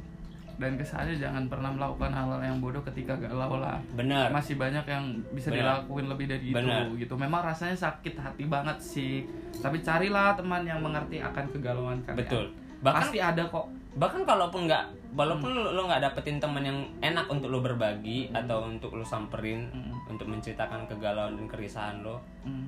dan 0.56 0.80
kesannya 0.80 1.20
jangan 1.20 1.52
pernah 1.52 1.68
melakukan 1.68 2.16
hal-hal 2.16 2.40
yang 2.40 2.58
bodoh 2.64 2.80
ketika 2.88 3.12
galau 3.20 3.60
lah. 3.60 3.76
Bener. 3.92 4.32
Masih 4.32 4.56
banyak 4.56 4.88
yang 4.88 5.20
bisa 5.36 5.52
Benar. 5.52 5.84
dilakuin 5.84 6.08
lebih 6.08 6.26
dari 6.32 6.48
Benar. 6.56 6.88
itu 6.88 7.04
gitu. 7.04 7.14
Memang 7.20 7.44
rasanya 7.44 7.76
sakit 7.76 8.16
hati 8.16 8.48
banget 8.48 8.78
sih. 8.80 9.28
Tapi 9.60 9.84
carilah 9.84 10.32
teman 10.40 10.64
yang 10.64 10.80
mengerti 10.80 11.20
akan 11.20 11.46
kegalauan 11.52 12.00
kalian. 12.08 12.20
Betul. 12.24 12.46
Bahkan 12.80 13.12
Pasti 13.12 13.20
ada 13.20 13.44
kok. 13.46 13.68
bahkan 13.96 14.28
kalaupun 14.28 14.68
nggak 14.68 14.84
walaupun 15.15 15.56
lo 15.56 15.71
lo 15.71 15.88
nggak 15.88 16.04
dapetin 16.04 16.38
teman 16.38 16.63
yang 16.63 16.80
enak 16.99 17.25
untuk 17.32 17.47
lo 17.49 17.63
berbagi 17.63 18.30
atau 18.30 18.67
untuk 18.67 18.91
lo 18.93 19.01
samperin 19.01 19.71
Hmm. 19.71 19.95
untuk 20.12 20.28
menceritakan 20.28 20.86
kegalauan 20.86 21.39
dan 21.39 21.47
kerisahan 21.47 22.04
lo. 22.04 22.19
Hmm. 22.43 22.67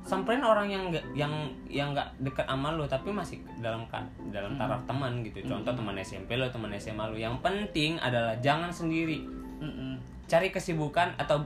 samperin 0.00 0.42
orang 0.42 0.66
yang 0.66 0.90
nggak 0.90 1.06
yang 1.14 1.30
yang 1.70 1.94
nggak 1.94 2.08
dekat 2.18 2.42
sama 2.42 2.74
lo 2.74 2.82
tapi 2.84 3.14
masih 3.14 3.38
dalam 3.62 3.86
dalam 4.34 4.58
taraf 4.58 4.82
teman 4.82 5.22
gitu. 5.22 5.44
Contoh 5.46 5.70
teman 5.70 5.94
SMP 5.96 6.34
lo 6.34 6.50
teman 6.50 6.72
SMA 6.74 7.04
lo. 7.06 7.14
Yang 7.14 7.38
penting 7.44 7.94
adalah 8.00 8.34
jangan 8.42 8.74
sendiri. 8.74 9.22
Mm-mm. 9.60 10.00
cari 10.24 10.48
kesibukan 10.48 11.18
atau 11.18 11.42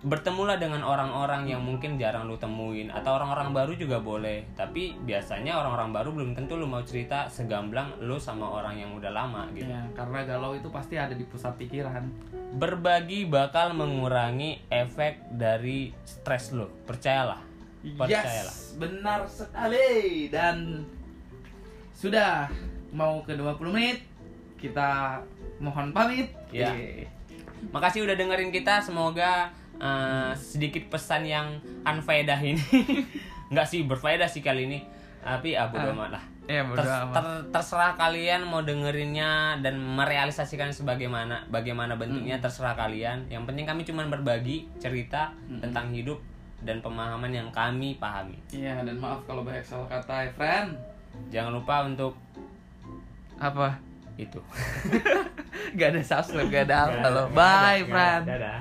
bertemulah 0.00 0.56
dengan 0.56 0.80
orang-orang 0.80 1.44
yang 1.44 1.60
mungkin 1.60 2.00
jarang 2.00 2.24
lu 2.24 2.40
temuin 2.40 2.88
atau 2.88 3.20
orang-orang 3.20 3.52
baru 3.52 3.76
juga 3.76 4.00
boleh 4.00 4.48
tapi 4.56 4.96
biasanya 4.96 5.60
orang-orang 5.60 5.92
baru 5.92 6.08
belum 6.16 6.30
tentu 6.32 6.56
lu 6.56 6.64
mau 6.64 6.80
cerita 6.80 7.28
segamblang 7.28 8.00
lu 8.00 8.16
sama 8.16 8.48
orang 8.48 8.80
yang 8.80 8.96
udah 8.96 9.12
lama 9.12 9.44
gitu 9.52 9.68
Ya, 9.68 9.84
karena 9.92 10.24
galau 10.24 10.56
itu 10.56 10.72
pasti 10.72 10.96
ada 10.96 11.12
di 11.12 11.28
pusat 11.28 11.52
pikiran. 11.60 12.08
berbagi 12.56 13.28
bakal 13.28 13.76
mengurangi 13.76 14.64
efek 14.72 15.36
dari 15.36 15.92
stres 16.02 16.56
lu 16.56 16.64
percayalah 16.88 17.44
percayalah 18.00 18.56
Yes, 18.56 18.80
benar 18.80 19.28
sekali 19.28 20.32
dan 20.32 20.80
sudah 21.92 22.48
mau 22.90 23.20
ke 23.20 23.36
20 23.36 23.60
menit 23.68 24.00
kita 24.56 25.20
mohon 25.60 25.92
pamit. 25.92 26.32
Ya. 26.52 26.72
Makasih 27.72 28.04
udah 28.04 28.16
dengerin 28.16 28.52
kita. 28.52 28.80
Semoga 28.80 29.48
eh, 29.80 30.32
sedikit 30.34 30.86
pesan 30.88 31.24
yang 31.24 31.48
unfaedah 31.82 32.36
ini. 32.38 32.60
Nggak 33.50 33.66
sih 33.66 33.82
berfaedah 33.82 34.26
sih 34.26 34.40
kali 34.40 34.64
ini. 34.64 34.78
Tapi 35.20 35.52
ah 35.52 35.66
bodo 35.66 35.84
Ah, 35.84 35.92
amat 35.92 36.10
lah. 36.12 36.24
Ya, 36.46 36.62
bodo 36.62 36.78
Ter- 36.78 36.88
amat. 37.04 37.14
ter- 37.14 37.44
terserah 37.50 37.92
kalian 37.94 38.40
mau 38.42 38.60
dengerinnya 38.60 39.30
dan 39.58 39.76
merealisasikan 39.76 40.70
sebagaimana 40.70 41.44
bagaimana 41.48 41.94
bentuknya 41.94 42.36
Hmm. 42.36 42.44
terserah 42.44 42.72
kalian. 42.74 43.26
Yang 43.26 43.44
penting 43.46 43.64
kami 43.64 43.82
cuma 43.82 44.04
berbagi 44.04 44.68
cerita 44.76 45.32
Hmm. 45.44 45.60
tentang 45.60 45.90
hidup 45.90 46.16
dan 46.60 46.78
pemahaman 46.78 47.28
yang 47.30 47.48
kami 47.50 47.96
pahami. 47.96 48.36
Iya, 48.50 48.80
dan 48.80 48.96
maaf 48.96 49.24
kalau 49.24 49.40
banyak 49.40 49.60
salah 49.62 49.88
kata, 49.90 50.24
ya, 50.24 50.30
friend. 50.30 50.76
Jangan 51.28 51.52
lupa 51.54 51.84
untuk 51.84 52.12
Apa? 53.36 53.76
itu. 54.16 54.36
gak 55.72 55.88
ada 55.90 56.00
subscribe 56.02 56.48
gak 56.50 56.64
ada 56.66 56.76
apa 56.88 57.08
lo 57.08 57.24
bye. 57.30 57.80
Fran 57.82 58.20
dadah 58.22 58.60